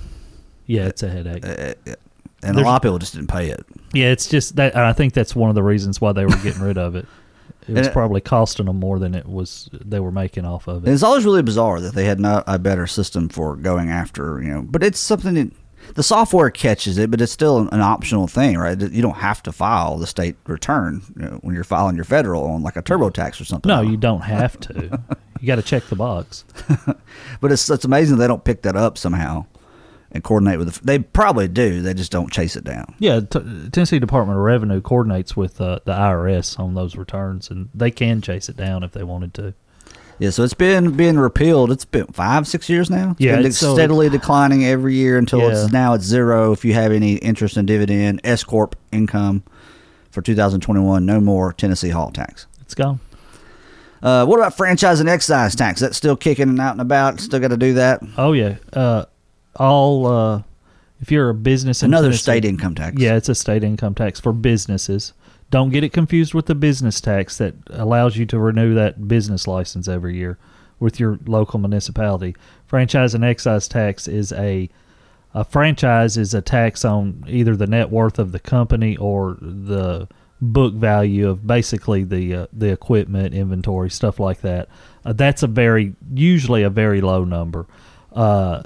Yeah, 0.67 0.85
it's 0.85 1.01
a 1.01 1.09
headache. 1.09 1.43
Uh, 1.43 1.73
and 2.45 2.57
a 2.57 2.61
lot 2.61 2.75
of 2.77 2.81
people 2.81 2.99
just 2.99 3.13
didn't 3.13 3.29
pay 3.29 3.49
it. 3.49 3.65
Yeah, 3.93 4.11
it's 4.11 4.27
just 4.27 4.55
that 4.57 4.75
I 4.75 4.93
think 4.93 5.13
that's 5.13 5.35
one 5.35 5.49
of 5.49 5.55
the 5.55 5.63
reasons 5.63 5.99
why 5.99 6.11
they 6.13 6.25
were 6.25 6.35
getting 6.37 6.61
rid 6.61 6.77
of 6.77 6.95
it. 6.95 7.05
It 7.67 7.73
was 7.73 7.87
it- 7.87 7.93
probably 7.93 8.21
costing 8.21 8.67
them 8.67 8.79
more 8.79 8.99
than 8.99 9.15
it 9.15 9.25
was 9.27 9.69
they 9.73 9.99
were 9.99 10.11
making 10.11 10.45
off 10.45 10.67
of 10.67 10.87
it. 10.87 10.91
it's 10.91 11.03
always 11.03 11.25
really 11.25 11.41
bizarre 11.41 11.81
that 11.81 11.95
they 11.95 12.05
had 12.05 12.19
not 12.19 12.43
a 12.47 12.59
better 12.59 12.85
system 12.87 13.27
for 13.29 13.55
going 13.55 13.89
after, 13.89 14.41
you 14.41 14.49
know. 14.53 14.61
But 14.61 14.83
it's 14.83 14.99
something 14.99 15.33
that 15.33 15.51
the 15.95 16.03
software 16.03 16.49
catches 16.49 16.97
it, 16.97 17.09
but 17.11 17.21
it's 17.21 17.31
still 17.31 17.57
an, 17.59 17.69
an 17.71 17.81
optional 17.81 18.27
thing, 18.27 18.57
right? 18.57 18.79
You 18.79 19.01
don't 19.01 19.17
have 19.17 19.41
to 19.43 19.51
file 19.51 19.97
the 19.97 20.07
state 20.07 20.35
return 20.47 21.01
you 21.15 21.21
know, 21.25 21.39
when 21.41 21.55
you're 21.55 21.63
filing 21.63 21.95
your 21.95 22.05
federal 22.05 22.45
on 22.45 22.63
like 22.63 22.75
a 22.75 22.81
TurboTax 22.83 23.39
or 23.41 23.45
something. 23.45 23.69
No, 23.69 23.81
you 23.81 23.97
don't 23.97 24.21
have 24.21 24.59
to. 24.61 24.99
you 25.39 25.47
got 25.47 25.55
to 25.57 25.61
check 25.63 25.83
the 25.85 25.95
box. 25.95 26.43
But 27.41 27.51
it's 27.51 27.69
it's 27.69 27.85
amazing 27.85 28.17
they 28.17 28.27
don't 28.27 28.43
pick 28.43 28.61
that 28.63 28.75
up 28.75 28.97
somehow 28.97 29.45
and 30.15 30.23
coordinate 30.23 30.57
with. 30.57 30.73
The, 30.73 30.83
they 30.85 30.99
probably 30.99 31.47
do. 31.47 31.81
They 31.83 31.93
just 31.93 32.11
don't 32.11 32.31
chase 32.31 32.55
it 32.55 32.63
down. 32.63 32.95
Yeah, 32.99 33.19
t- 33.19 33.69
Tennessee 33.71 33.99
Department 33.99 34.37
of 34.39 34.43
Revenue 34.43 34.81
coordinates 34.81 35.35
with 35.37 35.61
uh, 35.61 35.79
the 35.85 35.91
IRS 35.93 36.57
on 36.59 36.73
those 36.73 36.95
returns, 36.95 37.49
and 37.51 37.69
they 37.75 37.91
can 37.91 38.21
chase 38.21 38.49
it 38.49 38.57
down 38.57 38.81
if 38.83 38.91
they 38.93 39.03
wanted 39.03 39.33
to. 39.35 39.53
Yeah, 40.17 40.29
so 40.29 40.43
it's 40.43 40.53
been 40.53 40.95
being 40.95 41.19
repealed. 41.19 41.71
It's 41.71 41.83
been 41.83 42.07
five, 42.07 42.47
six 42.47 42.69
years 42.69 42.89
now. 42.89 43.11
It's 43.11 43.19
Yeah, 43.21 43.35
been 43.35 43.45
it's 43.47 43.57
so- 43.57 43.73
steadily 43.75 44.09
declining 44.09 44.65
every 44.65 44.95
year 44.95 45.17
until 45.17 45.39
Yeah. 45.41 45.49
it's 45.63 45.71
now 45.73 45.93
at 45.93 46.01
zero. 46.01 46.53
If 46.53 46.63
you 46.63 46.73
have 46.73 46.91
any 46.93 47.15
interest 47.15 47.57
in 47.57 47.65
dividend, 47.65 48.21
S 48.23 48.43
corp 48.43 48.77
income 48.93 49.43
for 50.11 50.21
2021, 50.21 51.05
no 51.05 51.19
more 51.19 51.51
Tennessee 51.51 51.89
hall 51.89 52.11
tax. 52.11 52.47
It's 52.61 52.73
gone. 52.73 53.01
Uh, 54.01 54.25
what 54.25 54.37
about 54.39 54.55
franchise 54.55 54.99
and 54.99 55.09
excise 55.09 55.55
tax? 55.55 55.81
That's 55.81 55.97
still 55.97 56.15
kicking 56.15 56.47
and 56.47 56.61
out 56.61 56.73
and 56.73 56.81
about. 56.81 57.19
Still 57.19 57.39
got 57.39 57.49
to 57.49 57.57
do 57.57 57.73
that. 57.73 58.01
Oh 58.17 58.33
yeah, 58.33 58.55
uh, 58.71 59.05
all 59.57 60.07
uh, 60.07 60.43
if 61.01 61.11
you're 61.11 61.29
a 61.29 61.33
business, 61.35 61.83
in 61.83 61.89
Another 61.91 62.07
Tennessee- 62.07 62.21
state 62.21 62.45
income 62.45 62.75
tax. 62.75 62.97
Yeah, 62.99 63.15
it's 63.15 63.29
a 63.29 63.35
state 63.35 63.63
income 63.63 63.95
tax 63.95 64.19
for 64.19 64.31
businesses. 64.33 65.13
Don't 65.51 65.69
get 65.69 65.83
it 65.83 65.93
confused 65.93 66.33
with 66.33 66.47
the 66.47 66.55
business 66.55 66.99
tax 66.99 67.37
that 67.37 67.53
allows 67.69 68.17
you 68.17 68.25
to 68.27 68.39
renew 68.39 68.73
that 68.73 69.07
business 69.07 69.47
license 69.47 69.87
every 69.87 70.17
year 70.17 70.37
with 70.79 70.99
your 70.99 71.19
local 71.25 71.59
municipality. 71.59 72.35
Franchise 72.65 73.13
and 73.13 73.23
excise 73.23 73.67
tax 73.67 74.07
is 74.07 74.31
a 74.33 74.69
a 75.33 75.43
franchise 75.43 76.17
is 76.17 76.33
a 76.33 76.41
tax 76.41 76.83
on 76.85 77.23
either 77.27 77.55
the 77.55 77.67
net 77.67 77.89
worth 77.91 78.17
of 78.19 78.31
the 78.31 78.39
company 78.39 78.95
or 78.97 79.37
the 79.41 80.07
book 80.41 80.73
value 80.73 81.29
of 81.29 81.45
basically 81.45 82.03
the 82.03 82.33
uh, 82.33 82.47
the 82.51 82.71
equipment, 82.71 83.33
inventory, 83.33 83.89
stuff 83.89 84.19
like 84.19 84.41
that. 84.41 84.67
Uh, 85.05 85.13
that's 85.13 85.43
a 85.43 85.47
very 85.47 85.93
usually 86.13 86.63
a 86.63 86.69
very 86.69 87.01
low 87.01 87.23
number. 87.23 87.67
Uh, 88.13 88.63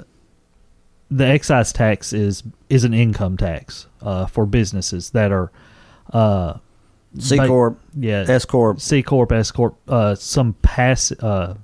the 1.10 1.26
excise 1.26 1.72
tax 1.72 2.12
is 2.12 2.42
is 2.68 2.84
an 2.84 2.94
income 2.94 3.36
tax 3.36 3.86
uh, 4.02 4.26
for 4.26 4.46
businesses 4.46 5.10
that 5.10 5.32
are 5.32 5.50
uh, 6.12 6.54
C 7.18 7.36
ba- 7.36 7.46
corp, 7.48 7.80
yeah 7.98 8.24
S 8.28 8.44
corp, 8.44 8.80
C 8.80 9.02
corp 9.02 9.32
S 9.32 9.50
corp 9.50 9.76
uh, 9.88 10.14
some 10.14 10.54
pass 10.62 11.10
uh, 11.12 11.56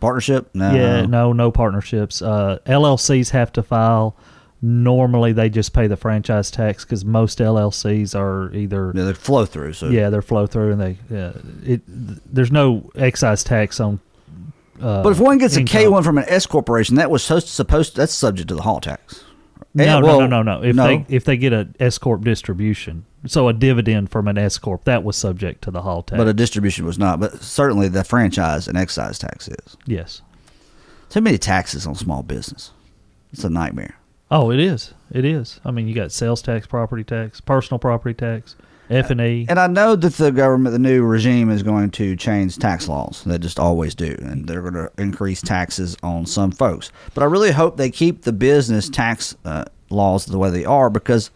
partnership. 0.00 0.48
No, 0.54 0.74
yeah 0.74 1.02
no 1.06 1.32
no 1.32 1.50
partnerships 1.52 2.22
uh, 2.22 2.58
LLCs 2.66 3.30
have 3.30 3.52
to 3.52 3.62
file 3.62 4.16
normally 4.64 5.32
they 5.32 5.50
just 5.50 5.72
pay 5.72 5.88
the 5.88 5.96
franchise 5.96 6.50
tax 6.50 6.84
because 6.84 7.04
most 7.04 7.38
LLCs 7.40 8.14
are 8.18 8.54
either 8.54 8.92
Yeah, 8.94 9.04
they 9.04 9.12
flow 9.12 9.44
through. 9.44 9.72
So 9.72 9.88
yeah 9.90 10.08
they're 10.08 10.22
flow 10.22 10.46
through 10.46 10.72
and 10.72 10.80
they 10.80 10.96
yeah, 11.10 11.32
it 11.64 11.82
there's 11.86 12.52
no 12.52 12.90
excise 12.94 13.42
tax 13.44 13.80
on 13.80 14.00
uh, 14.82 15.02
But 15.02 15.10
if 15.12 15.20
one 15.20 15.38
gets 15.38 15.56
a 15.56 15.60
income. 15.60 15.80
K 15.80 15.88
one 15.88 16.02
from 16.02 16.18
an 16.18 16.24
S 16.28 16.46
corporation, 16.46 16.96
that 16.96 17.10
was 17.10 17.22
supposed 17.22 17.48
supposed 17.48 17.96
that's 17.96 18.12
subject 18.12 18.48
to 18.48 18.54
the 18.54 18.62
hall 18.62 18.80
tax, 18.80 19.24
No, 19.74 19.84
Yeah, 19.84 19.98
no, 20.00 20.06
well, 20.06 20.20
no, 20.20 20.42
no, 20.42 20.42
no. 20.42 20.62
If 20.62 20.76
no. 20.76 20.86
they 20.86 21.06
if 21.08 21.24
they 21.24 21.36
get 21.36 21.52
a 21.52 21.68
S 21.80 21.98
corp 21.98 22.22
distribution, 22.24 23.04
so 23.26 23.48
a 23.48 23.52
dividend 23.52 24.10
from 24.10 24.28
an 24.28 24.36
S 24.36 24.58
corp, 24.58 24.84
that 24.84 25.04
was 25.04 25.16
subject 25.16 25.62
to 25.64 25.70
the 25.70 25.82
Hall 25.82 26.02
tax. 26.02 26.18
But 26.18 26.26
a 26.28 26.34
distribution 26.34 26.84
was 26.84 26.98
not. 26.98 27.20
But 27.20 27.40
certainly 27.42 27.88
the 27.88 28.02
franchise 28.04 28.66
and 28.68 28.76
excise 28.76 29.18
tax 29.18 29.48
is. 29.48 29.76
yes. 29.86 30.22
Too 31.08 31.20
many 31.20 31.36
taxes 31.38 31.86
on 31.86 31.94
small 31.94 32.22
business. 32.22 32.70
It's 33.32 33.44
a 33.44 33.50
nightmare. 33.50 33.96
Oh, 34.30 34.50
it 34.50 34.58
is. 34.58 34.94
It 35.10 35.26
is. 35.26 35.60
I 35.62 35.70
mean, 35.70 35.86
you 35.86 35.94
got 35.94 36.10
sales 36.10 36.40
tax, 36.40 36.66
property 36.66 37.04
tax, 37.04 37.40
personal 37.42 37.78
property 37.78 38.14
tax, 38.14 38.56
F 38.92 39.10
and 39.10 39.20
E. 39.20 39.46
And 39.48 39.58
I 39.58 39.66
know 39.66 39.96
that 39.96 40.14
the 40.14 40.30
government, 40.30 40.72
the 40.72 40.78
new 40.78 41.02
regime, 41.02 41.50
is 41.50 41.62
going 41.62 41.90
to 41.92 42.16
change 42.16 42.58
tax 42.58 42.88
laws. 42.88 43.22
They 43.24 43.38
just 43.38 43.58
always 43.58 43.94
do, 43.94 44.16
and 44.20 44.46
they're 44.46 44.62
going 44.62 44.74
to 44.74 44.90
increase 44.98 45.40
taxes 45.40 45.96
on 46.02 46.26
some 46.26 46.50
folks. 46.50 46.92
But 47.14 47.22
I 47.22 47.26
really 47.26 47.52
hope 47.52 47.76
they 47.76 47.90
keep 47.90 48.22
the 48.22 48.32
business 48.32 48.88
tax 48.88 49.36
uh, 49.44 49.64
laws 49.90 50.26
the 50.26 50.38
way 50.38 50.50
they 50.50 50.64
are 50.64 50.90
because 50.90 51.30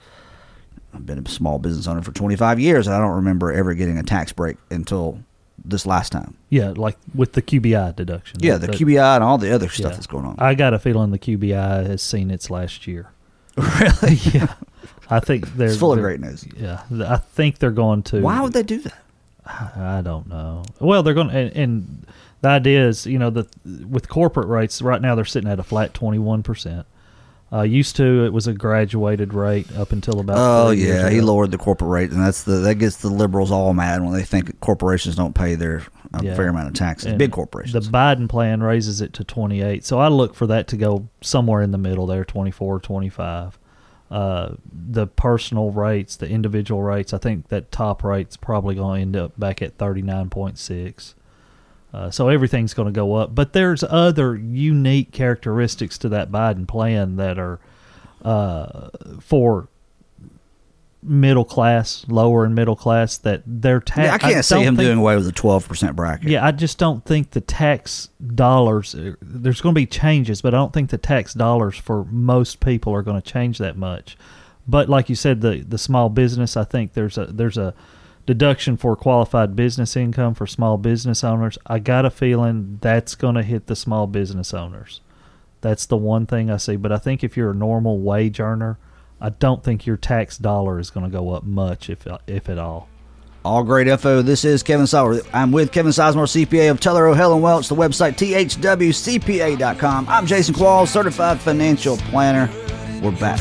I've 0.94 1.06
been 1.06 1.18
a 1.18 1.28
small 1.28 1.58
business 1.58 1.86
owner 1.86 2.02
for 2.02 2.12
25 2.12 2.58
years, 2.60 2.86
and 2.86 2.94
I 2.94 2.98
don't 2.98 3.16
remember 3.16 3.52
ever 3.52 3.74
getting 3.74 3.98
a 3.98 4.02
tax 4.02 4.32
break 4.32 4.56
until 4.70 5.18
this 5.64 5.86
last 5.86 6.12
time. 6.12 6.36
Yeah, 6.48 6.72
like 6.76 6.96
with 7.14 7.32
the 7.32 7.42
QBI 7.42 7.96
deduction. 7.96 8.38
Yeah, 8.40 8.56
the 8.56 8.68
That- 8.68 8.76
QBI 8.76 9.16
and 9.16 9.24
all 9.24 9.38
the 9.38 9.52
other 9.52 9.68
stuff 9.68 9.90
yeah. 9.90 9.96
that's 9.96 10.06
going 10.06 10.24
on. 10.24 10.36
I 10.38 10.54
got 10.54 10.74
a 10.74 10.78
feeling 10.78 11.10
the 11.10 11.18
QBI 11.18 11.86
has 11.86 12.02
seen 12.02 12.30
its 12.30 12.50
last 12.50 12.86
year. 12.86 13.10
really? 13.56 14.14
yeah, 14.32 14.54
I 15.10 15.20
think 15.20 15.54
they're 15.56 15.68
It's 15.68 15.76
full 15.76 15.92
of 15.92 15.96
they're- 15.98 16.04
great 16.04 16.20
news. 16.20 16.44
Yeah, 16.56 16.82
I 17.06 17.16
think 17.18 17.58
they're 17.58 17.70
going 17.70 18.02
to. 18.04 18.20
Why 18.20 18.40
would 18.40 18.52
they 18.52 18.62
do 18.62 18.78
that? 18.80 19.02
I 19.76 20.00
don't 20.02 20.28
know. 20.28 20.64
Well, 20.80 21.02
they're 21.04 21.14
going 21.14 21.28
to, 21.28 21.36
and, 21.36 21.52
and 21.56 22.06
the 22.40 22.48
idea 22.48 22.88
is, 22.88 23.06
you 23.06 23.18
know, 23.18 23.30
that 23.30 23.48
with 23.88 24.08
corporate 24.08 24.48
rates 24.48 24.82
right 24.82 25.00
now 25.00 25.14
they're 25.14 25.24
sitting 25.24 25.48
at 25.50 25.60
a 25.60 25.62
flat 25.62 25.94
twenty 25.94 26.18
one 26.18 26.42
percent. 26.42 26.86
Uh, 27.52 27.62
used 27.62 27.94
to 27.94 28.24
it 28.24 28.32
was 28.32 28.48
a 28.48 28.52
graduated 28.52 29.32
rate 29.32 29.70
up 29.76 29.92
until 29.92 30.18
about. 30.18 30.36
Oh 30.36 30.70
yeah, 30.70 31.08
he 31.08 31.20
lowered 31.20 31.52
the 31.52 31.58
corporate 31.58 31.90
rate, 31.90 32.10
and 32.10 32.20
that's 32.20 32.42
the 32.42 32.56
that 32.56 32.74
gets 32.74 32.96
the 32.96 33.08
liberals 33.08 33.52
all 33.52 33.72
mad 33.72 34.02
when 34.02 34.12
they 34.12 34.24
think 34.24 34.58
corporations 34.58 35.14
don't 35.14 35.32
pay 35.34 35.54
their 35.54 35.84
Yeah. 36.20 36.34
fair 36.34 36.48
amount 36.48 36.66
of 36.66 36.74
taxes. 36.74 37.10
And 37.10 37.18
Big 37.18 37.30
corporations. 37.30 37.72
The 37.86 37.92
Biden 37.92 38.28
plan 38.28 38.64
raises 38.64 39.00
it 39.00 39.12
to 39.12 39.22
28. 39.24 39.84
So 39.84 40.00
I 40.00 40.08
look 40.08 40.34
for 40.34 40.48
that 40.48 40.66
to 40.68 40.76
go 40.76 41.08
somewhere 41.20 41.62
in 41.62 41.70
the 41.70 41.78
middle 41.78 42.06
there, 42.06 42.24
24, 42.24 42.80
25. 42.80 43.58
Uh, 44.10 44.54
the 44.72 45.06
personal 45.06 45.70
rates, 45.70 46.16
the 46.16 46.28
individual 46.28 46.82
rates, 46.82 47.12
I 47.12 47.18
think 47.18 47.48
that 47.48 47.72
top 47.72 48.04
rate's 48.04 48.36
probably 48.36 48.76
going 48.76 48.98
to 48.98 49.02
end 49.02 49.16
up 49.16 49.38
back 49.38 49.60
at 49.60 49.76
39.6. 49.78 51.14
Uh, 51.92 52.10
so 52.10 52.28
everything's 52.28 52.74
going 52.74 52.86
to 52.86 52.92
go 52.92 53.14
up. 53.14 53.34
But 53.34 53.52
there's 53.52 53.82
other 53.82 54.36
unique 54.36 55.12
characteristics 55.12 55.98
to 55.98 56.08
that 56.10 56.30
Biden 56.30 56.68
plan 56.68 57.16
that 57.16 57.38
are 57.38 57.58
uh, 58.22 58.90
for 59.20 59.68
middle 61.06 61.44
class, 61.44 62.04
lower 62.08 62.44
and 62.44 62.54
middle 62.54 62.76
class, 62.76 63.16
that 63.18 63.42
their 63.46 63.80
tax. 63.80 64.06
yeah, 64.08 64.14
I 64.14 64.18
can't 64.18 64.44
see 64.44 64.60
him 64.62 64.76
think- 64.76 64.86
doing 64.86 64.98
away 64.98 65.16
with 65.16 65.26
a 65.28 65.32
twelve 65.32 65.68
percent 65.68 65.94
bracket. 65.96 66.28
yeah, 66.28 66.44
I 66.44 66.50
just 66.52 66.78
don't 66.78 67.04
think 67.04 67.30
the 67.30 67.40
tax 67.40 68.08
dollars. 68.34 68.94
uh, 68.94 69.12
There's 69.22 69.60
going 69.60 69.74
to 69.74 69.78
be 69.80 69.86
changes, 69.86 70.42
but 70.42 70.54
I 70.54 70.56
don't 70.58 70.72
think 70.72 70.90
the 70.90 70.98
tax 70.98 71.32
dollars 71.34 71.76
for 71.76 72.04
most 72.04 72.60
people 72.60 72.92
are 72.92 73.02
going 73.02 73.20
to 73.20 73.32
change 73.32 73.58
that 73.58 73.76
much. 73.76 74.16
But 74.68 74.88
like 74.88 75.08
you 75.08 75.14
said, 75.14 75.40
the 75.40 75.60
the 75.66 75.78
small 75.78 76.08
business, 76.08 76.56
I 76.56 76.64
think 76.64 76.94
there's 76.94 77.16
a 77.16 77.26
there's 77.26 77.56
a 77.56 77.72
deduction 78.26 78.76
for 78.76 78.96
qualified 78.96 79.54
business 79.54 79.96
income 79.96 80.34
for 80.34 80.46
small 80.48 80.76
business 80.76 81.22
owners. 81.22 81.56
I 81.66 81.78
got 81.78 82.04
a 82.04 82.10
feeling 82.10 82.78
that's 82.80 83.14
going 83.14 83.36
to 83.36 83.42
hit 83.44 83.68
the 83.68 83.76
small 83.76 84.08
business 84.08 84.52
owners. 84.52 85.00
That's 85.60 85.86
the 85.86 85.96
one 85.96 86.26
thing 86.26 86.50
I 86.50 86.56
see. 86.56 86.74
But 86.76 86.90
I 86.90 86.98
think 86.98 87.22
if 87.22 87.36
you're 87.36 87.52
a 87.52 87.54
normal 87.54 88.00
wage 88.00 88.40
earner, 88.40 88.78
I 89.20 89.30
don't 89.30 89.64
think 89.64 89.86
your 89.86 89.96
tax 89.96 90.36
dollar 90.38 90.78
is 90.78 90.90
going 90.90 91.06
to 91.06 91.12
go 91.12 91.30
up 91.30 91.44
much, 91.44 91.88
if 91.88 92.06
if 92.26 92.48
at 92.48 92.58
all. 92.58 92.88
All 93.44 93.62
great 93.62 93.86
info. 93.86 94.22
This 94.22 94.44
is 94.44 94.62
Kevin 94.64 94.86
Sauer. 94.86 95.20
I'm 95.32 95.52
with 95.52 95.70
Kevin 95.70 95.92
Sizemore, 95.92 96.46
CPA 96.46 96.70
of 96.70 96.80
Teller 96.80 97.06
O'Hell 97.06 97.32
and 97.32 97.42
Welch, 97.42 97.68
the 97.68 97.76
website 97.76 98.16
thwcpa.com. 98.16 100.08
I'm 100.08 100.26
Jason 100.26 100.54
Qualls, 100.54 100.88
certified 100.88 101.40
financial 101.40 101.96
planner. 101.96 102.50
We're 103.02 103.12
back. 103.12 103.40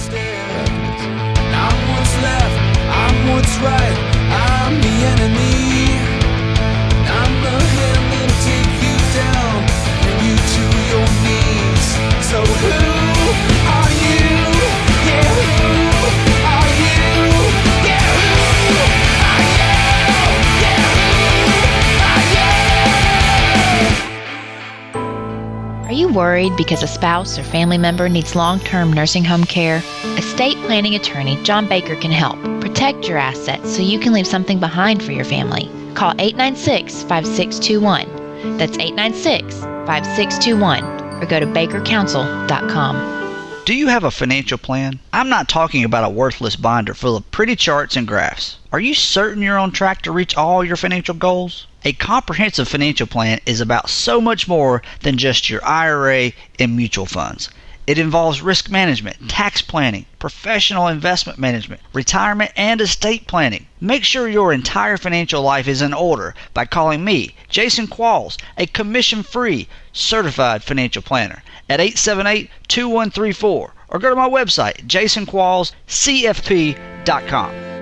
Are 25.95 25.97
you 25.97 26.09
worried 26.09 26.57
because 26.57 26.83
a 26.83 26.87
spouse 26.87 27.39
or 27.39 27.43
family 27.43 27.77
member 27.77 28.09
needs 28.09 28.35
long 28.35 28.59
term 28.59 28.91
nursing 28.91 29.23
home 29.23 29.45
care? 29.45 29.81
Estate 30.17 30.57
planning 30.65 30.95
attorney 30.95 31.41
John 31.43 31.69
Baker 31.69 31.95
can 31.95 32.11
help. 32.11 32.37
Protect 32.59 33.07
your 33.07 33.17
assets 33.17 33.73
so 33.73 33.81
you 33.81 33.97
can 33.97 34.11
leave 34.11 34.27
something 34.27 34.59
behind 34.59 35.01
for 35.01 35.13
your 35.13 35.23
family. 35.23 35.69
Call 35.93 36.11
896 36.19 37.03
5621. 37.03 38.57
That's 38.57 38.77
896 38.77 39.55
5621. 39.55 40.83
Or 41.23 41.25
go 41.27 41.39
to 41.39 41.45
bakercouncil.com. 41.45 43.63
Do 43.63 43.73
you 43.73 43.87
have 43.87 44.03
a 44.03 44.11
financial 44.11 44.57
plan? 44.57 44.99
I'm 45.13 45.29
not 45.29 45.47
talking 45.47 45.85
about 45.85 46.03
a 46.03 46.09
worthless 46.09 46.57
binder 46.57 46.93
full 46.93 47.15
of 47.15 47.31
pretty 47.31 47.55
charts 47.55 47.95
and 47.95 48.05
graphs. 48.05 48.57
Are 48.73 48.81
you 48.81 48.95
certain 48.95 49.41
you're 49.41 49.57
on 49.57 49.71
track 49.71 50.01
to 50.01 50.11
reach 50.11 50.35
all 50.35 50.61
your 50.61 50.75
financial 50.75 51.15
goals? 51.15 51.67
A 51.87 51.93
comprehensive 51.93 52.67
financial 52.67 53.05
plan 53.05 53.39
is 53.45 53.61
about 53.61 53.91
so 53.91 54.19
much 54.19 54.47
more 54.47 54.81
than 55.01 55.19
just 55.19 55.51
your 55.51 55.63
IRA 55.63 56.31
and 56.57 56.75
mutual 56.75 57.05
funds. 57.05 57.51
It 57.85 57.99
involves 57.99 58.41
risk 58.41 58.71
management, 58.71 59.21
mm. 59.21 59.27
tax 59.29 59.61
planning, 59.61 60.07
professional 60.17 60.87
investment 60.87 61.37
management, 61.37 61.83
retirement, 61.93 62.49
and 62.55 62.81
estate 62.81 63.27
planning. 63.27 63.67
Make 63.79 64.03
sure 64.03 64.27
your 64.27 64.51
entire 64.51 64.97
financial 64.97 65.43
life 65.43 65.67
is 65.67 65.83
in 65.83 65.93
order 65.93 66.33
by 66.55 66.65
calling 66.65 67.05
me, 67.05 67.35
Jason 67.49 67.85
Qualls, 67.85 68.37
a 68.57 68.65
commission 68.65 69.21
free 69.21 69.67
certified 69.93 70.63
financial 70.63 71.03
planner, 71.03 71.43
at 71.69 71.79
878 71.79 72.49
2134 72.67 73.73
or 73.89 73.99
go 73.99 74.09
to 74.09 74.15
my 74.15 74.27
website, 74.27 74.87
jasonquallscfp.com. 74.87 77.74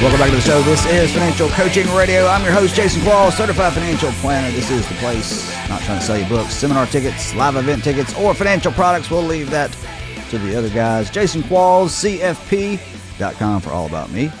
Welcome 0.00 0.18
back 0.18 0.30
to 0.30 0.36
the 0.36 0.40
show. 0.40 0.62
This 0.62 0.86
is 0.86 1.12
Financial 1.12 1.50
Coaching 1.50 1.86
Radio. 1.94 2.26
I'm 2.26 2.42
your 2.42 2.54
host, 2.54 2.74
Jason 2.74 3.02
Qualls, 3.02 3.32
certified 3.32 3.74
financial 3.74 4.10
planner. 4.12 4.50
This 4.50 4.70
is 4.70 4.88
the 4.88 4.94
place. 4.94 5.46
Not 5.68 5.82
trying 5.82 5.98
to 5.98 6.04
sell 6.06 6.16
you 6.16 6.26
books, 6.26 6.54
seminar 6.54 6.86
tickets, 6.86 7.34
live 7.34 7.56
event 7.56 7.84
tickets, 7.84 8.16
or 8.16 8.32
financial 8.32 8.72
products. 8.72 9.10
We'll 9.10 9.22
leave 9.22 9.50
that 9.50 9.70
to 10.30 10.38
the 10.38 10.56
other 10.56 10.70
guys. 10.70 11.10
Jason 11.10 11.42
Qualls, 11.42 11.90
CFP.com 12.18 13.60
for 13.60 13.70
all 13.72 13.86
about 13.86 14.10
me. 14.10 14.32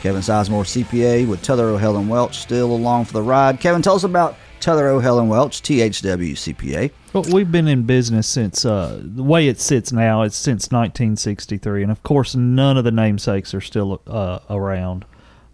Kevin 0.00 0.20
Sizemore, 0.20 0.84
CPA 0.84 1.26
with 1.26 1.42
Teller 1.42 1.70
O'Hell 1.70 1.96
and 1.96 2.08
Welch, 2.08 2.38
still 2.38 2.70
along 2.70 3.06
for 3.06 3.14
the 3.14 3.22
ride. 3.22 3.58
Kevin, 3.58 3.82
tell 3.82 3.96
us 3.96 4.04
about 4.04 4.36
Teller 4.60 4.88
O'Hell 4.88 5.18
and 5.18 5.30
Welch, 5.30 5.62
THW 5.62 6.32
CPA. 6.32 6.90
Well, 7.12 7.24
we've 7.32 7.50
been 7.50 7.66
in 7.66 7.84
business 7.84 8.28
since 8.28 8.64
uh, 8.64 9.00
the 9.02 9.22
way 9.22 9.48
it 9.48 9.58
sits 9.58 9.90
now. 9.90 10.22
It's 10.22 10.36
since 10.36 10.70
1963, 10.70 11.82
and 11.82 11.90
of 11.90 12.02
course, 12.02 12.34
none 12.34 12.76
of 12.76 12.84
the 12.84 12.90
namesakes 12.90 13.54
are 13.54 13.60
still 13.60 14.02
uh, 14.06 14.40
around. 14.50 15.06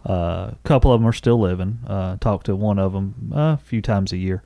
Uh, 0.07 0.51
a 0.51 0.57
couple 0.63 0.91
of 0.91 0.99
them 0.99 1.07
are 1.07 1.13
still 1.13 1.39
living. 1.39 1.79
Uh, 1.87 2.17
talk 2.17 2.43
to 2.43 2.55
one 2.55 2.79
of 2.79 2.93
them 2.93 3.31
a 3.33 3.57
few 3.57 3.81
times 3.81 4.11
a 4.11 4.17
year, 4.17 4.43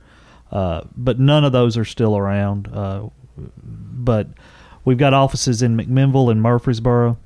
uh, 0.52 0.82
but 0.96 1.18
none 1.18 1.44
of 1.44 1.52
those 1.52 1.76
are 1.76 1.84
still 1.84 2.16
around. 2.16 2.68
Uh, 2.72 3.08
but 3.36 4.28
we've 4.84 4.98
got 4.98 5.12
offices 5.12 5.62
in 5.62 5.76
McMinnville 5.76 6.30
and 6.30 6.40
Murfreesboro. 6.40 7.18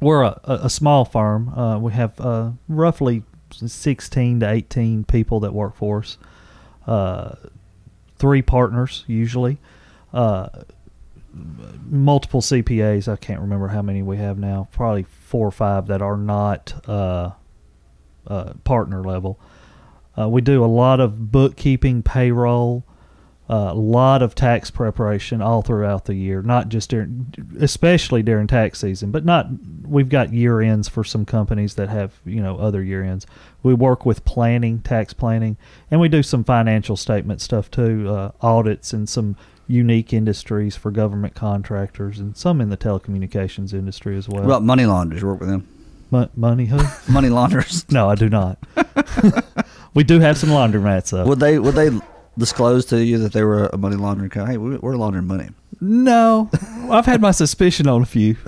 We're 0.00 0.22
a, 0.22 0.40
a, 0.44 0.70
small 0.70 1.04
firm. 1.04 1.50
Uh, 1.50 1.78
we 1.78 1.92
have 1.92 2.18
uh, 2.20 2.52
roughly 2.68 3.22
16 3.52 4.40
to 4.40 4.50
18 4.50 5.04
people 5.04 5.40
that 5.40 5.52
work 5.52 5.76
for 5.76 5.98
us. 5.98 6.16
Uh, 6.86 7.34
three 8.16 8.42
partners 8.42 9.04
usually, 9.06 9.58
uh, 10.12 10.48
multiple 11.32 12.40
CPAs. 12.40 13.08
I 13.08 13.16
can't 13.16 13.40
remember 13.40 13.68
how 13.68 13.82
many 13.82 14.02
we 14.02 14.16
have 14.18 14.38
now. 14.38 14.68
Probably 14.72 15.04
four 15.04 15.46
or 15.46 15.52
five 15.52 15.86
that 15.86 16.02
are 16.02 16.16
not 16.16 16.88
uh, 16.88 17.30
uh, 18.26 18.52
partner 18.64 19.02
level. 19.02 19.38
Uh, 20.18 20.28
we 20.28 20.40
do 20.40 20.64
a 20.64 20.66
lot 20.66 21.00
of 21.00 21.30
bookkeeping, 21.30 22.02
payroll, 22.02 22.84
a 23.50 23.74
lot 23.74 24.22
of 24.22 24.36
tax 24.36 24.70
preparation 24.70 25.42
all 25.42 25.60
throughout 25.60 26.04
the 26.04 26.14
year, 26.14 26.40
not 26.40 26.68
just 26.68 26.90
during, 26.90 27.34
especially 27.58 28.22
during 28.22 28.46
tax 28.46 28.78
season, 28.78 29.10
but 29.10 29.24
not. 29.24 29.48
We've 29.82 30.08
got 30.08 30.32
year 30.32 30.60
ends 30.60 30.88
for 30.88 31.02
some 31.02 31.24
companies 31.24 31.74
that 31.74 31.88
have 31.88 32.20
you 32.24 32.40
know 32.40 32.58
other 32.58 32.80
year 32.80 33.02
ends. 33.02 33.26
We 33.64 33.74
work 33.74 34.06
with 34.06 34.24
planning, 34.24 34.80
tax 34.80 35.12
planning, 35.12 35.56
and 35.90 36.00
we 36.00 36.08
do 36.08 36.22
some 36.22 36.44
financial 36.44 36.96
statement 36.96 37.40
stuff 37.40 37.70
too, 37.72 38.08
uh, 38.08 38.30
audits 38.40 38.92
and 38.92 39.08
some 39.08 39.36
unique 39.66 40.12
industries 40.12 40.76
for 40.76 40.92
government 40.92 41.34
contractors 41.34 42.20
and 42.20 42.36
some 42.36 42.60
in 42.60 42.70
the 42.70 42.76
telecommunications 42.76 43.72
industry 43.72 44.16
as 44.16 44.28
well. 44.28 44.42
What 44.42 44.46
about 44.46 44.62
money 44.62 44.86
launderers? 44.86 45.22
You 45.22 45.28
work 45.28 45.40
with 45.40 45.48
them? 45.48 45.68
Mo- 46.12 46.30
money 46.36 46.66
who? 46.66 46.80
Money 47.12 47.30
launderers. 47.30 47.84
no, 47.90 48.08
I 48.08 48.14
do 48.14 48.28
not. 48.28 48.58
we 49.94 50.04
do 50.04 50.20
have 50.20 50.38
some 50.38 50.50
laundromats 50.50 51.10
though. 51.10 51.24
would 51.24 51.40
they 51.40 51.58
would 51.58 51.74
they 51.74 51.90
disclose 52.40 52.84
to 52.86 53.04
you 53.04 53.18
that 53.18 53.32
they 53.32 53.44
were 53.44 53.66
a 53.66 53.78
money 53.78 53.94
laundering 53.96 54.30
company? 54.30 54.54
Hey, 54.54 54.58
we- 54.58 54.76
we're 54.78 54.96
laundering 54.96 55.26
money. 55.28 55.50
No, 55.80 56.50
I've 56.90 57.06
had 57.06 57.20
my 57.20 57.30
suspicion 57.30 57.86
on 57.86 58.02
a 58.02 58.06
few. 58.06 58.36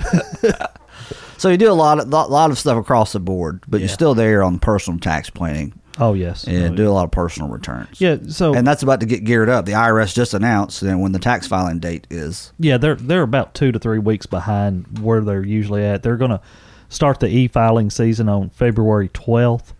So 1.38 1.48
you 1.48 1.56
do 1.56 1.72
a 1.72 1.74
lot 1.74 1.98
of 1.98 2.08
lot, 2.08 2.30
lot 2.30 2.52
of 2.52 2.58
stuff 2.58 2.78
across 2.78 3.12
the 3.14 3.18
board, 3.18 3.64
but 3.66 3.80
you're 3.80 3.88
still 3.88 4.14
there 4.14 4.44
on 4.44 4.60
personal 4.60 5.00
tax 5.00 5.28
planning 5.28 5.72
Oh 5.98 6.14
yes, 6.14 6.44
and 6.46 6.72
Oh, 6.74 6.76
do 6.76 6.88
a 6.88 6.92
lot 6.92 7.02
of 7.04 7.10
personal 7.10 7.48
returns. 7.48 8.00
yeah. 8.00 8.16
So 8.28 8.54
And 8.54 8.64
that's 8.64 8.84
about 8.84 9.00
to 9.00 9.06
get 9.06 9.24
geared 9.24 9.48
up. 9.48 9.64
The 9.66 9.72
IRS 9.72 10.14
just 10.14 10.34
announced 10.34 10.82
when 10.84 11.10
the 11.10 11.18
tax 11.18 11.48
filing 11.48 11.80
date 11.80 12.06
is. 12.10 12.52
yeah, 12.60 12.76
they're 12.78 12.94
they're 12.94 13.22
about 13.22 13.54
two 13.54 13.72
to 13.72 13.78
three 13.80 13.98
weeks 13.98 14.24
behind 14.24 15.00
where 15.00 15.20
they're 15.20 15.44
usually 15.44 15.84
at. 15.84 16.04
They're 16.04 16.16
going 16.16 16.30
to 16.30 16.40
start 16.88 17.18
the 17.18 17.26
e-filing 17.28 17.90
season 17.90 18.28
on 18.28 18.50
February 18.50 19.08
twelfth. 19.08 19.74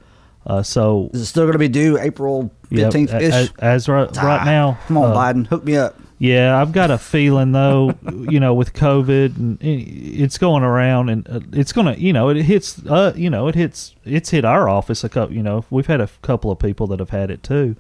Uh, 0.47 0.63
so 0.63 1.11
Is 1.13 1.23
it 1.23 1.27
still 1.27 1.45
going 1.45 1.53
to 1.53 1.59
be 1.59 1.69
due 1.69 1.99
April 1.99 2.51
15th 2.71 3.13
a- 3.13 3.23
ish? 3.23 3.33
as, 3.33 3.53
as 3.59 3.89
right, 3.89 4.15
right 4.17 4.45
now, 4.45 4.79
Come 4.89 4.99
on, 4.99 5.13
uh, 5.13 5.15
Biden. 5.15 5.47
Hook 5.47 5.65
me 5.65 5.77
up. 5.77 5.97
Yeah, 6.19 6.61
I've 6.61 6.71
got 6.73 6.91
a 6.93 6.99
feeling 6.99 7.51
though, 7.53 7.95
you 8.31 8.39
know, 8.39 8.55
with 8.55 8.75
COVID 8.75 9.37
and 9.37 9.59
it's 9.61 10.39
going 10.39 10.63
around 10.63 11.09
and 11.09 11.29
uh, 11.29 11.41
it's 11.53 11.73
going 11.73 11.93
to, 11.93 12.01
you 12.01 12.13
know, 12.13 12.29
it 12.29 12.37
hits, 12.43 12.85
uh, 12.87 13.13
you 13.17 13.29
know, 13.29 13.49
it 13.49 13.57
hits, 13.57 13.95
it's 14.05 14.31
hit 14.31 14.45
our 14.45 14.69
office 14.69 15.03
a 15.03 15.09
couple, 15.09 15.35
you 15.35 15.43
know, 15.43 15.65
we've 15.71 15.87
had 15.87 16.01
a 16.01 16.09
couple 16.23 16.51
of 16.53 16.61
people 16.61 16.87
that 16.89 17.01
have 17.01 17.11
had 17.11 17.31
it 17.31 17.43
too. 17.43 17.75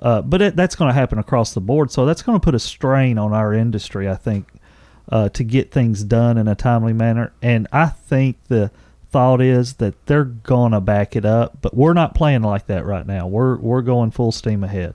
Uh, 0.00 0.20
but 0.20 0.42
it, 0.42 0.56
that's 0.56 0.74
going 0.76 0.88
to 0.88 0.92
happen 0.92 1.18
across 1.18 1.54
the 1.54 1.60
board. 1.60 1.90
So 1.90 2.04
that's 2.04 2.20
going 2.20 2.38
to 2.38 2.44
put 2.44 2.54
a 2.54 2.58
strain 2.58 3.16
on 3.16 3.32
our 3.32 3.54
industry, 3.54 4.08
I 4.10 4.16
think, 4.16 4.52
uh, 5.08 5.30
to 5.30 5.42
get 5.42 5.70
things 5.70 6.04
done 6.04 6.36
in 6.36 6.48
a 6.48 6.54
timely 6.54 6.92
manner. 6.92 7.32
And 7.40 7.66
I 7.72 7.86
think 7.86 8.36
the 8.48 8.70
thought 9.16 9.40
is 9.40 9.72
that 9.76 9.94
they're 10.04 10.24
going 10.24 10.72
to 10.72 10.80
back 10.82 11.16
it 11.16 11.24
up, 11.24 11.56
but 11.62 11.74
we're 11.74 11.94
not 11.94 12.14
playing 12.14 12.42
like 12.42 12.66
that 12.66 12.84
right 12.84 13.06
now. 13.06 13.26
We're, 13.26 13.56
we're 13.56 13.80
going 13.80 14.10
full 14.10 14.30
steam 14.30 14.62
ahead. 14.62 14.94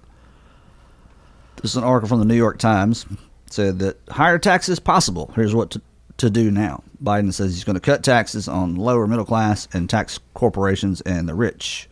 This 1.60 1.72
is 1.72 1.78
an 1.78 1.84
article 1.84 2.08
from 2.10 2.20
the 2.20 2.26
New 2.26 2.36
York 2.36 2.60
Times. 2.60 3.08
Said 3.50 3.80
that 3.80 3.98
higher 4.10 4.38
taxes 4.38 4.80
possible. 4.80 5.32
Here's 5.36 5.56
what 5.56 5.72
to, 5.72 5.82
to 6.18 6.30
do 6.30 6.52
now. 6.52 6.84
Biden 7.04 7.34
says 7.34 7.56
he's 7.56 7.64
going 7.64 7.74
to 7.74 7.80
cut 7.80 8.04
taxes 8.04 8.48
on 8.48 8.76
lower 8.76 9.08
middle 9.08 9.26
class 9.26 9.68
and 9.74 9.90
tax 9.90 10.20
corporations 10.36 11.02
and 11.02 11.28
the 11.28 11.34
rich. 11.34 11.90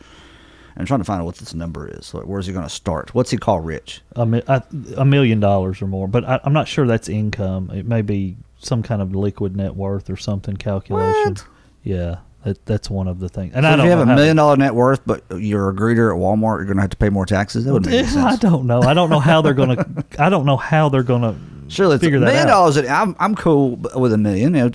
I'm 0.77 0.85
trying 0.85 0.99
to 0.99 1.03
find 1.05 1.19
out 1.21 1.25
what 1.25 1.37
this 1.37 1.55
number 1.55 1.87
is. 1.87 2.13
Like, 2.13 2.25
where's 2.25 2.45
he 2.45 2.53
going 2.53 2.63
to 2.67 2.69
start? 2.69 3.15
What's 3.15 3.31
he 3.31 3.37
call 3.37 3.59
rich? 3.59 4.01
a, 4.15 4.25
mi- 4.27 4.43
I- 4.47 4.61
a 4.97 5.03
million 5.03 5.39
dollars 5.39 5.81
or 5.81 5.87
more, 5.87 6.07
but 6.07 6.23
I, 6.25 6.39
I'm 6.43 6.53
not 6.53 6.67
sure 6.67 6.85
that's 6.85 7.09
income. 7.09 7.71
It 7.71 7.87
may 7.87 8.03
be 8.03 8.37
some 8.59 8.83
kind 8.83 9.01
of 9.01 9.15
liquid 9.15 9.57
net 9.57 9.75
worth 9.75 10.11
or 10.11 10.15
something 10.17 10.57
calculation. 10.57 11.33
What? 11.33 11.43
Yeah, 11.83 12.17
that, 12.43 12.65
that's 12.65 12.89
one 12.89 13.07
of 13.07 13.19
the 13.19 13.29
things. 13.29 13.53
And 13.53 13.63
So 13.63 13.69
I 13.69 13.71
if 13.73 13.77
don't 13.77 13.85
if 13.85 13.91
you 13.91 13.97
have 13.97 14.07
a 14.07 14.15
million 14.15 14.35
dollar 14.35 14.57
net 14.57 14.75
worth, 14.75 15.01
but 15.05 15.23
you're 15.31 15.69
a 15.69 15.73
greeter 15.73 16.11
at 16.13 16.19
Walmart, 16.19 16.57
you're 16.57 16.65
going 16.65 16.77
to 16.77 16.81
have 16.81 16.89
to 16.91 16.97
pay 16.97 17.09
more 17.09 17.25
taxes. 17.25 17.65
That 17.65 17.73
wouldn't 17.73 17.91
make 17.91 18.05
any 18.07 18.17
I 18.21 18.35
don't 18.37 18.65
know. 18.65 18.81
I 18.81 18.93
don't 18.93 19.09
know 19.09 19.19
how 19.19 19.41
they're 19.41 19.53
gonna. 19.53 19.85
I 20.19 20.29
don't 20.29 20.45
know 20.45 20.57
how 20.57 20.89
they're 20.89 21.03
gonna. 21.03 21.35
Surely, 21.67 21.95
it's 21.95 22.03
a 22.03 22.07
figure 22.07 22.19
that 22.19 22.25
million 22.25 22.47
out. 22.47 22.51
dollars. 22.51 22.77
I'm 22.77 23.15
I'm 23.19 23.35
cool 23.35 23.75
with 23.95 24.13
a 24.13 24.17
million. 24.17 24.53
You 24.55 24.61
know, 24.61 24.71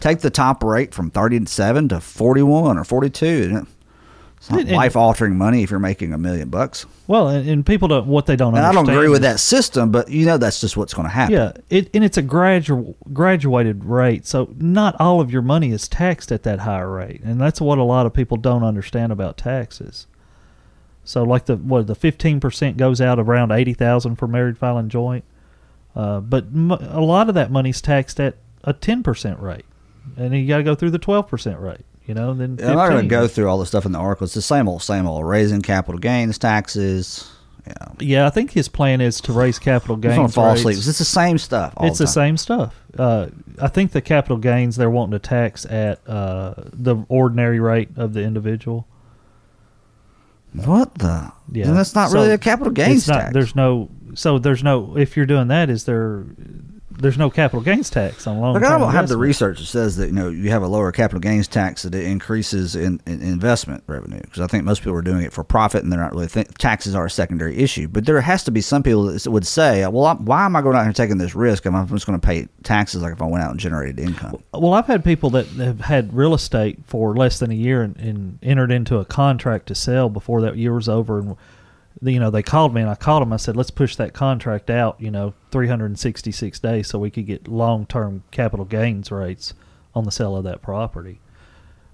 take 0.00 0.20
the 0.20 0.30
top 0.30 0.62
rate 0.62 0.92
from 0.94 1.10
thirty-seven 1.10 1.88
to 1.90 2.00
forty-one 2.00 2.76
or 2.78 2.84
forty-two. 2.84 3.66
It's 4.46 4.50
not 4.52 4.60
And- 4.60 4.68
and- 4.68 4.76
life 4.76 4.94
altering 4.94 5.36
money 5.36 5.64
if 5.64 5.70
you're 5.72 5.80
making 5.80 6.12
a 6.12 6.18
million 6.18 6.50
bucks. 6.50 6.86
Well, 7.08 7.28
and, 7.28 7.48
and 7.48 7.66
people 7.66 7.88
don't 7.88 8.06
what 8.06 8.26
they 8.26 8.36
don't. 8.36 8.54
And 8.56 8.64
I 8.64 8.70
don't 8.72 8.88
agree 8.88 9.08
with 9.08 9.22
that 9.22 9.40
system, 9.40 9.90
but 9.90 10.08
you 10.08 10.24
know 10.24 10.38
that's 10.38 10.60
just 10.60 10.76
what's 10.76 10.94
going 10.94 11.06
to 11.08 11.12
happen. 11.12 11.34
Yeah, 11.34 11.52
it 11.68 11.90
and 11.92 12.04
it's 12.04 12.16
a 12.16 12.22
gradual 12.22 12.96
graduated 13.12 13.84
rate, 13.84 14.24
so 14.24 14.54
not 14.56 14.94
all 15.00 15.20
of 15.20 15.32
your 15.32 15.42
money 15.42 15.72
is 15.72 15.88
taxed 15.88 16.30
at 16.30 16.44
that 16.44 16.60
higher 16.60 16.88
rate, 16.90 17.22
and 17.24 17.40
that's 17.40 17.60
what 17.60 17.78
a 17.78 17.82
lot 17.82 18.06
of 18.06 18.12
people 18.14 18.36
don't 18.36 18.62
understand 18.62 19.10
about 19.10 19.36
taxes. 19.36 20.06
So, 21.02 21.24
like 21.24 21.46
the 21.46 21.56
what 21.56 21.88
the 21.88 21.94
fifteen 21.96 22.38
percent 22.38 22.76
goes 22.76 23.00
out 23.00 23.18
around 23.18 23.50
eighty 23.50 23.74
thousand 23.74 24.14
for 24.16 24.28
married 24.28 24.58
filing 24.58 24.88
joint, 24.88 25.24
uh, 25.96 26.20
but 26.20 26.44
m- 26.44 26.70
a 26.70 27.00
lot 27.00 27.28
of 27.28 27.34
that 27.34 27.50
money's 27.50 27.80
taxed 27.80 28.20
at 28.20 28.36
a 28.62 28.72
ten 28.72 29.02
percent 29.02 29.40
rate, 29.40 29.64
and 30.16 30.34
you 30.34 30.46
got 30.46 30.58
to 30.58 30.62
go 30.64 30.74
through 30.76 30.90
the 30.90 30.98
twelve 30.98 31.26
percent 31.28 31.58
rate. 31.60 31.84
You 32.06 32.14
know, 32.14 32.34
then 32.34 32.58
I'm 32.62 32.76
not 32.76 32.90
going 32.90 33.02
to 33.02 33.08
go 33.08 33.26
through 33.26 33.48
all 33.48 33.58
the 33.58 33.66
stuff 33.66 33.84
in 33.84 33.92
the 33.92 33.98
article. 33.98 34.24
It's 34.26 34.34
the 34.34 34.40
same 34.42 34.68
old, 34.68 34.82
same 34.82 35.06
old. 35.06 35.26
Raising 35.26 35.60
capital 35.62 35.98
gains 35.98 36.38
taxes. 36.38 37.28
Yeah, 37.66 37.72
Yeah, 37.98 38.26
I 38.26 38.30
think 38.30 38.52
his 38.52 38.68
plan 38.68 39.00
is 39.00 39.20
to 39.22 39.32
raise 39.32 39.58
capital 39.58 39.96
gains. 39.96 40.14
to 40.14 40.28
fall 40.32 40.52
asleep. 40.52 40.76
It's 40.76 40.86
the 40.86 40.92
same 41.04 41.36
stuff. 41.36 41.74
All 41.76 41.88
it's 41.88 41.98
the 41.98 42.04
time. 42.04 42.12
same 42.12 42.36
stuff. 42.36 42.74
Uh, 42.96 43.26
I 43.60 43.66
think 43.66 43.90
the 43.90 44.00
capital 44.00 44.36
gains 44.36 44.76
they're 44.76 44.88
wanting 44.88 45.12
to 45.12 45.18
tax 45.18 45.66
at 45.66 46.00
uh, 46.08 46.54
the 46.72 46.96
ordinary 47.08 47.58
rate 47.58 47.88
of 47.96 48.12
the 48.12 48.22
individual. 48.22 48.86
What 50.52 50.94
the? 50.94 51.32
Yeah, 51.52 51.66
Then 51.66 51.74
that's 51.74 51.94
not 51.94 52.10
So 52.10 52.14
really 52.20 52.30
a 52.32 52.38
capital 52.38 52.72
gains 52.72 53.08
not- 53.08 53.20
tax. 53.20 53.32
There's 53.32 53.56
no. 53.56 53.90
So 54.14 54.38
there's 54.38 54.62
no. 54.62 54.96
If 54.96 55.16
you're 55.16 55.26
doing 55.26 55.48
that, 55.48 55.68
is 55.68 55.84
there? 55.84 56.24
There's 56.98 57.18
no 57.18 57.30
capital 57.30 57.60
gains 57.60 57.90
tax 57.90 58.26
on 58.26 58.38
long. 58.38 58.54
Like 58.54 58.64
I 58.64 58.78
don't 58.78 58.92
have 58.92 59.08
the 59.08 59.16
research 59.16 59.58
that 59.58 59.66
says 59.66 59.96
that 59.96 60.06
you 60.06 60.12
know 60.12 60.28
you 60.28 60.50
have 60.50 60.62
a 60.62 60.66
lower 60.66 60.92
capital 60.92 61.20
gains 61.20 61.46
tax 61.48 61.82
that 61.82 61.94
it 61.94 62.04
increases 62.04 62.74
in, 62.74 63.00
in 63.06 63.20
investment 63.22 63.84
revenue 63.86 64.20
because 64.20 64.40
I 64.40 64.46
think 64.46 64.64
most 64.64 64.80
people 64.80 64.94
are 64.94 65.02
doing 65.02 65.22
it 65.22 65.32
for 65.32 65.44
profit 65.44 65.82
and 65.82 65.92
they're 65.92 66.00
not 66.00 66.12
really 66.12 66.26
think 66.26 66.56
taxes 66.58 66.94
are 66.94 67.06
a 67.06 67.10
secondary 67.10 67.56
issue. 67.58 67.88
But 67.88 68.06
there 68.06 68.20
has 68.20 68.44
to 68.44 68.50
be 68.50 68.60
some 68.60 68.82
people 68.82 69.04
that 69.04 69.26
would 69.26 69.46
say, 69.46 69.86
well, 69.86 70.06
I'm, 70.06 70.24
why 70.24 70.44
am 70.44 70.56
I 70.56 70.62
going 70.62 70.76
out 70.76 70.84
here 70.84 70.92
taking 70.92 71.18
this 71.18 71.34
risk? 71.34 71.66
I'm 71.66 71.88
just 71.88 72.06
going 72.06 72.18
to 72.18 72.26
pay 72.26 72.48
taxes 72.62 73.02
like 73.02 73.12
if 73.12 73.22
I 73.22 73.26
went 73.26 73.44
out 73.44 73.50
and 73.50 73.60
generated 73.60 74.00
income. 74.00 74.42
Well, 74.52 74.74
I've 74.74 74.86
had 74.86 75.04
people 75.04 75.30
that 75.30 75.46
have 75.48 75.80
had 75.80 76.14
real 76.14 76.34
estate 76.34 76.78
for 76.86 77.14
less 77.14 77.38
than 77.38 77.50
a 77.50 77.54
year 77.54 77.82
and, 77.82 77.96
and 77.96 78.38
entered 78.42 78.72
into 78.72 78.98
a 78.98 79.04
contract 79.04 79.66
to 79.66 79.74
sell 79.74 80.08
before 80.08 80.40
that 80.42 80.56
year 80.56 80.74
was 80.74 80.88
over, 80.88 81.18
and 81.18 81.36
you 82.02 82.20
know 82.20 82.30
they 82.30 82.42
called 82.42 82.74
me 82.74 82.80
and 82.80 82.90
I 82.90 82.94
called 82.94 83.22
them. 83.22 83.32
I 83.32 83.36
said, 83.36 83.56
let's 83.56 83.70
push 83.70 83.96
that 83.96 84.12
contract 84.12 84.70
out, 84.70 85.00
you 85.00 85.10
know, 85.10 85.34
366 85.50 86.58
days 86.60 86.88
so 86.88 86.98
we 86.98 87.10
could 87.10 87.26
get 87.26 87.48
long 87.48 87.86
term 87.86 88.22
capital 88.30 88.64
gains 88.64 89.10
rates 89.10 89.54
on 89.94 90.04
the 90.04 90.10
sale 90.10 90.36
of 90.36 90.44
that 90.44 90.62
property. 90.62 91.20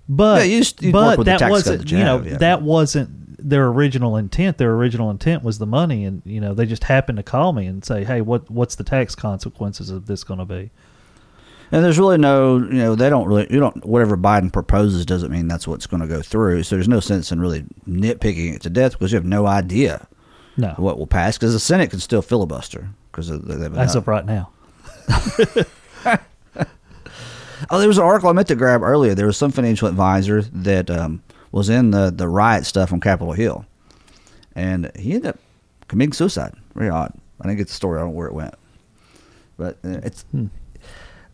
But 0.09 0.41
Yeah, 0.41 0.45
you'd 0.81 0.93
but 0.93 1.25
that 1.25 1.49
wasn't 1.49 1.91
you 1.91 1.99
know 1.99 2.21
yeah. 2.23 2.37
that 2.39 2.63
wasn't 2.63 3.23
their 3.49 3.67
original 3.67 4.17
intent. 4.17 4.59
Their 4.59 4.73
original 4.73 5.11
intent 5.11 5.43
was 5.43 5.59
the 5.59 5.67
money, 5.67 6.05
and 6.05 6.23
you 6.25 6.41
know 6.41 6.55
they 6.55 6.67
just 6.67 6.85
happened 6.85 7.17
to 7.17 7.23
call 7.23 7.53
me 7.53 7.67
and 7.67 7.85
say, 7.85 8.05
hey, 8.05 8.21
what 8.21 8.51
what's 8.51 8.75
the 8.75 8.85
tax 8.85 9.15
consequences 9.15 9.91
of 9.91 10.07
this 10.07 10.25
going 10.25 10.39
to 10.39 10.45
be? 10.45 10.71
And 11.73 11.83
there's 11.83 11.99
really 11.99 12.19
no, 12.19 12.59
you 12.59 12.75
know, 12.75 12.95
they 12.95 13.09
don't 13.09 13.27
really, 13.27 13.47
you 13.51 13.59
don't, 13.59 13.85
whatever 13.85 14.17
Biden 14.17 14.53
proposes 14.53 15.07
doesn't 15.07 15.33
mean 15.33 15.49
that's 15.49 15.67
what's 15.67 15.87
going 15.87 16.03
to 16.03 16.07
go 16.07 16.21
through. 16.21 16.63
So 16.65 16.77
there's 16.77 16.89
no 16.89 17.01
sense 17.01 17.33
in 17.33 17.41
really 17.41 17.65
nitpicking 17.89 18.55
it 18.55 18.63
to 18.63 18.71
death 18.71 18.93
because 18.93 19.11
you 19.11 19.17
have 19.17 19.25
no 19.25 19.47
idea 19.47 20.07
No, 20.59 20.75
what 20.77 20.99
will 20.99 21.07
pass 21.07 21.39
because 21.39 21.55
the 21.55 21.59
Senate 21.61 21.89
can 21.91 21.99
still 22.01 22.21
filibuster 22.21 22.91
because 23.11 23.31
as 23.31 23.95
of 23.95 24.07
right 24.07 24.27
now. 24.27 24.51
Oh, 27.71 27.79
there 27.79 27.89
was 27.89 27.97
an 27.99 28.05
article 28.05 28.29
I 28.29 28.33
meant 28.33 28.49
to 28.49 28.57
grab 28.57 28.83
earlier. 28.83 29.15
There 29.15 29.27
was 29.27 29.37
some 29.37 29.53
financial 29.53 29.87
advisor 29.87 30.43
that 30.43 30.91
um, 30.91 31.23
was 31.53 31.69
in 31.69 31.93
the, 31.93 32.11
the 32.11 32.27
riot 32.27 32.67
stuff 32.67 32.93
on 32.93 32.99
Capitol 33.01 33.33
Hill, 33.35 33.65
and 34.57 34.91
he 34.99 35.13
ended 35.15 35.29
up 35.31 35.39
committing 35.87 36.13
suicide. 36.13 36.55
Very 36.75 36.91
odd. 36.91 37.15
I 37.41 37.45
didn't 37.47 37.59
get 37.59 37.69
the 37.69 37.73
story. 37.75 37.99
I 37.99 38.03
don't 38.03 38.11
know 38.11 38.17
where 38.17 38.27
it 38.27 38.35
went, 38.35 38.55
but 39.57 39.79
uh, 39.85 40.01
it's. 40.03 40.25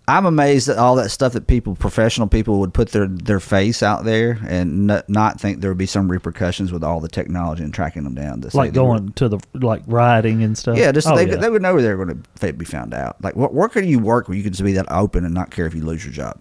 I'm 0.08 0.24
amazed 0.26 0.68
at 0.68 0.78
all 0.78 0.96
that 0.96 1.10
stuff 1.10 1.34
that 1.34 1.46
people, 1.46 1.76
professional 1.76 2.26
people, 2.26 2.58
would 2.60 2.72
put 2.74 2.88
their 2.90 3.06
their 3.06 3.38
face 3.40 3.82
out 3.82 4.04
there 4.04 4.38
and 4.48 4.90
n- 4.90 5.02
not 5.06 5.38
think 5.40 5.60
there 5.60 5.70
would 5.70 5.78
be 5.78 5.86
some 5.86 6.10
repercussions 6.10 6.72
with 6.72 6.82
all 6.82 6.98
the 6.98 7.08
technology 7.08 7.62
and 7.62 7.72
tracking 7.74 8.04
them 8.04 8.14
down. 8.14 8.40
To 8.40 8.56
like 8.56 8.72
they 8.72 8.80
were- 8.80 8.86
going 8.98 9.12
to 9.12 9.28
the 9.28 9.38
like 9.54 9.82
rioting 9.86 10.42
and 10.42 10.56
stuff. 10.56 10.78
yeah, 10.78 10.90
just 10.92 11.06
Oh, 11.06 11.14
they, 11.14 11.28
yeah. 11.28 11.36
they 11.36 11.50
would 11.50 11.62
know 11.62 11.74
where 11.74 11.82
they 11.82 11.94
were 11.94 12.04
going 12.04 12.24
to 12.40 12.52
be 12.54 12.64
found 12.64 12.94
out. 12.94 13.22
Like, 13.22 13.36
what 13.36 13.52
where 13.54 13.68
can 13.68 13.86
you 13.86 13.98
work 13.98 14.28
where 14.28 14.36
you 14.36 14.42
can 14.42 14.52
just 14.52 14.64
be 14.64 14.72
that 14.72 14.90
open 14.90 15.24
and 15.26 15.34
not 15.34 15.50
care 15.50 15.66
if 15.66 15.74
you 15.74 15.84
lose 15.84 16.04
your 16.04 16.14
job? 16.14 16.40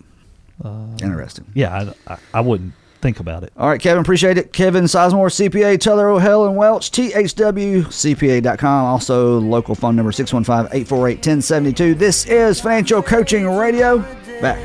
Uh, 0.64 0.88
Interesting. 1.04 1.46
yeah, 1.54 1.92
I, 2.08 2.14
I, 2.14 2.18
I 2.36 2.42
wouldn't 2.42 2.74
think 3.02 3.20
about 3.20 3.44
it. 3.44 3.54
All 3.58 3.68
right, 3.70 3.80
Kevin, 3.82 4.02
appreciate 4.02 4.38
it. 4.38 4.54
Kevin 4.54 4.86
Sizemore, 4.86 5.32
CPA, 5.32 5.80
Teller, 5.80 6.10
O'Hell, 6.10 6.46
and 6.48 6.56
Welch, 6.58 6.92
THWCPA.com. 6.92 8.86
Also, 8.86 9.40
local 9.40 9.76
phone 9.76 9.96
number 9.96 10.12
615 10.12 10.66
848 10.76 11.18
1072. 11.18 11.96
This 11.96 12.26
is 12.26 12.60
Financial 12.60 13.02
Coaching 13.02 13.48
Radio. 13.48 14.00
Back 14.42 14.60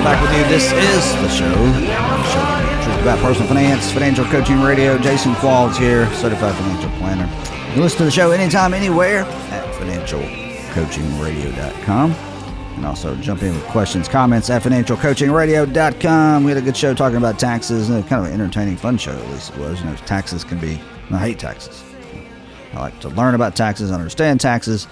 I'm 0.00 0.06
back 0.06 0.22
with 0.22 0.32
you. 0.32 0.40
This 0.48 0.72
is 0.72 1.12
the 1.20 1.28
show. 1.28 1.52
The 1.52 1.84
show 1.84 2.40
truth 2.82 3.02
about 3.02 3.18
personal 3.18 3.46
finance, 3.48 3.92
financial 3.92 4.24
coaching 4.24 4.62
radio. 4.62 4.96
Jason 4.96 5.34
Qualls 5.34 5.76
here, 5.76 6.10
certified 6.14 6.54
financial 6.54 6.88
planner. 6.92 7.26
You 7.66 7.72
can 7.74 7.82
listen 7.82 7.98
to 7.98 8.04
the 8.04 8.10
show 8.10 8.30
anytime, 8.30 8.72
anywhere 8.72 9.24
at 9.24 9.74
financialcoachingradio.com. 9.74 12.12
And 12.12 12.86
also 12.86 13.14
jump 13.16 13.42
in 13.42 13.52
with 13.52 13.62
questions, 13.64 14.08
comments 14.08 14.48
at 14.48 14.62
financialcoachingradio.com. 14.62 16.44
We 16.44 16.50
had 16.50 16.56
a 16.56 16.62
good 16.62 16.78
show 16.78 16.94
talking 16.94 17.18
about 17.18 17.38
taxes, 17.38 17.90
and 17.90 18.02
kind 18.08 18.24
of 18.24 18.32
an 18.32 18.40
entertaining, 18.40 18.78
fun 18.78 18.96
show, 18.96 19.12
at 19.12 19.28
least 19.28 19.50
it 19.50 19.58
was. 19.58 19.80
You 19.80 19.86
know, 19.90 19.96
taxes 20.06 20.44
can 20.44 20.58
be, 20.58 20.80
I 21.10 21.18
hate 21.18 21.38
taxes. 21.38 21.84
I 22.72 22.80
like 22.80 22.98
to 23.00 23.10
learn 23.10 23.34
about 23.34 23.54
taxes, 23.54 23.90
understand 23.90 24.40
taxes. 24.40 24.88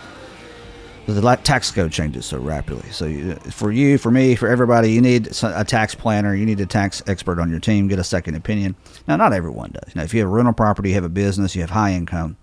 The 1.09 1.37
tax 1.43 1.71
code 1.71 1.91
changes 1.91 2.27
so 2.27 2.39
rapidly. 2.39 2.91
So 2.91 3.07
you, 3.07 3.35
for 3.37 3.73
you, 3.73 3.97
for 3.97 4.11
me, 4.11 4.35
for 4.35 4.47
everybody, 4.47 4.93
you 4.93 5.01
need 5.01 5.29
a 5.43 5.65
tax 5.65 5.95
planner. 5.95 6.35
You 6.35 6.45
need 6.45 6.61
a 6.61 6.67
tax 6.67 7.03
expert 7.07 7.41
on 7.41 7.49
your 7.49 7.61
team. 7.61 7.89
Get 7.89 7.99
a 7.99 8.05
second 8.05 8.35
opinion. 8.35 8.77
Now, 9.07 9.17
not 9.17 9.33
everyone 9.33 9.71
does. 9.71 9.97
Now, 9.97 10.03
if 10.03 10.13
you 10.13 10.21
have 10.21 10.29
a 10.29 10.33
rental 10.33 10.53
property, 10.53 10.91
you 10.91 10.95
have 10.97 11.05
a 11.05 11.09
business, 11.09 11.55
you 11.55 11.63
have 11.63 11.71
high 11.71 11.93
income. 11.93 12.37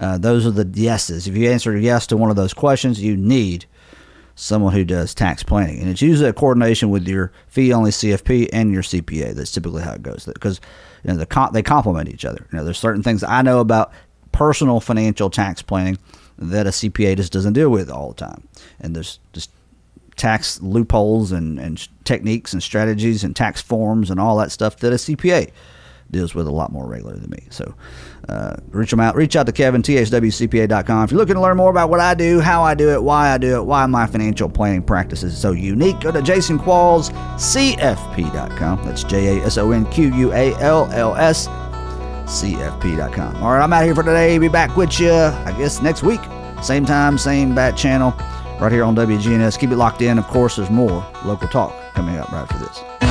Uh, 0.00 0.18
those 0.18 0.44
are 0.46 0.50
the 0.50 0.66
yeses. 0.66 1.28
If 1.28 1.36
you 1.36 1.48
answer 1.48 1.78
yes 1.78 2.08
to 2.08 2.16
one 2.16 2.28
of 2.28 2.34
those 2.34 2.52
questions, 2.52 3.00
you 3.00 3.16
need 3.16 3.66
someone 4.34 4.72
who 4.72 4.84
does 4.84 5.14
tax 5.14 5.44
planning, 5.44 5.78
and 5.80 5.88
it's 5.88 6.02
usually 6.02 6.28
a 6.28 6.32
coordination 6.32 6.90
with 6.90 7.06
your 7.06 7.30
fee-only 7.46 7.92
CFP 7.92 8.48
and 8.52 8.72
your 8.72 8.82
CPA. 8.82 9.34
That's 9.34 9.52
typically 9.52 9.82
how 9.82 9.92
it 9.92 10.02
goes 10.02 10.26
because 10.26 10.60
you 11.04 11.12
know 11.12 11.16
the 11.16 11.50
they 11.52 11.62
complement 11.62 12.08
each 12.08 12.24
other. 12.24 12.46
You 12.50 12.58
know, 12.58 12.64
there's 12.64 12.78
certain 12.78 13.02
things 13.04 13.22
I 13.22 13.42
know 13.42 13.60
about 13.60 13.92
personal 14.32 14.80
financial 14.80 15.30
tax 15.30 15.62
planning 15.62 15.98
that 16.38 16.66
a 16.66 16.70
CPA 16.70 17.16
just 17.16 17.32
doesn't 17.32 17.52
deal 17.52 17.70
with 17.70 17.90
all 17.90 18.10
the 18.10 18.14
time, 18.14 18.46
and 18.80 18.94
there's 18.94 19.18
just 19.32 19.50
tax 20.16 20.60
loopholes 20.60 21.32
and, 21.32 21.58
and 21.58 21.88
techniques 22.04 22.52
and 22.52 22.62
strategies 22.62 23.24
and 23.24 23.36
tax 23.36 23.62
forms 23.62 24.10
and 24.10 24.20
all 24.20 24.36
that 24.36 24.50
stuff 24.50 24.76
that 24.78 24.92
a 24.92 24.96
CPA 24.96 25.50
deals 26.10 26.34
with 26.34 26.46
a 26.46 26.50
lot 26.50 26.72
more 26.72 26.86
regularly 26.86 27.20
than 27.20 27.30
me. 27.30 27.44
So 27.50 27.74
uh, 28.28 28.56
reach 28.70 28.90
them 28.90 29.00
out. 29.00 29.14
Reach 29.14 29.36
out 29.36 29.46
to 29.46 29.52
Kevin, 29.52 29.82
thwcpa.com. 29.82 31.04
If 31.04 31.10
you're 31.10 31.18
looking 31.18 31.34
to 31.34 31.40
learn 31.40 31.56
more 31.56 31.70
about 31.70 31.88
what 31.90 32.00
I 32.00 32.14
do, 32.14 32.40
how 32.40 32.62
I 32.62 32.74
do 32.74 32.90
it, 32.90 33.02
why 33.02 33.30
I 33.30 33.38
do 33.38 33.56
it, 33.56 33.64
why 33.64 33.86
my 33.86 34.06
financial 34.06 34.48
planning 34.48 34.82
practice 34.82 35.22
is 35.22 35.38
so 35.38 35.52
unique, 35.52 36.00
go 36.00 36.10
to 36.10 36.20
jasonquallscfp.com. 36.20 38.84
That's 38.84 39.04
J 39.04 39.38
A 39.38 39.44
S 39.44 39.58
O 39.58 39.70
N 39.70 39.88
Q 39.90 40.12
U 40.14 40.32
A 40.32 40.54
L 40.56 40.90
L 40.92 41.14
S 41.14 41.46
CFP.com. 42.28 43.42
All 43.42 43.52
right, 43.52 43.62
I'm 43.62 43.72
out 43.72 43.84
here 43.84 43.94
for 43.94 44.02
today. 44.02 44.36
Be 44.38 44.48
back 44.48 44.76
with 44.76 45.00
you, 45.00 45.12
I 45.12 45.54
guess, 45.56 45.80
next 45.80 46.02
week. 46.02 46.20
Same 46.62 46.84
time, 46.84 47.16
same 47.16 47.54
bat 47.54 47.76
channel, 47.76 48.14
right 48.60 48.70
here 48.70 48.84
on 48.84 48.94
WGNS. 48.94 49.58
Keep 49.58 49.70
it 49.70 49.76
locked 49.76 50.02
in. 50.02 50.18
Of 50.18 50.26
course, 50.26 50.56
there's 50.56 50.70
more 50.70 51.04
local 51.24 51.48
talk 51.48 51.74
coming 51.94 52.16
up 52.18 52.30
right 52.30 52.42
after 52.42 52.58
this. 52.58 53.07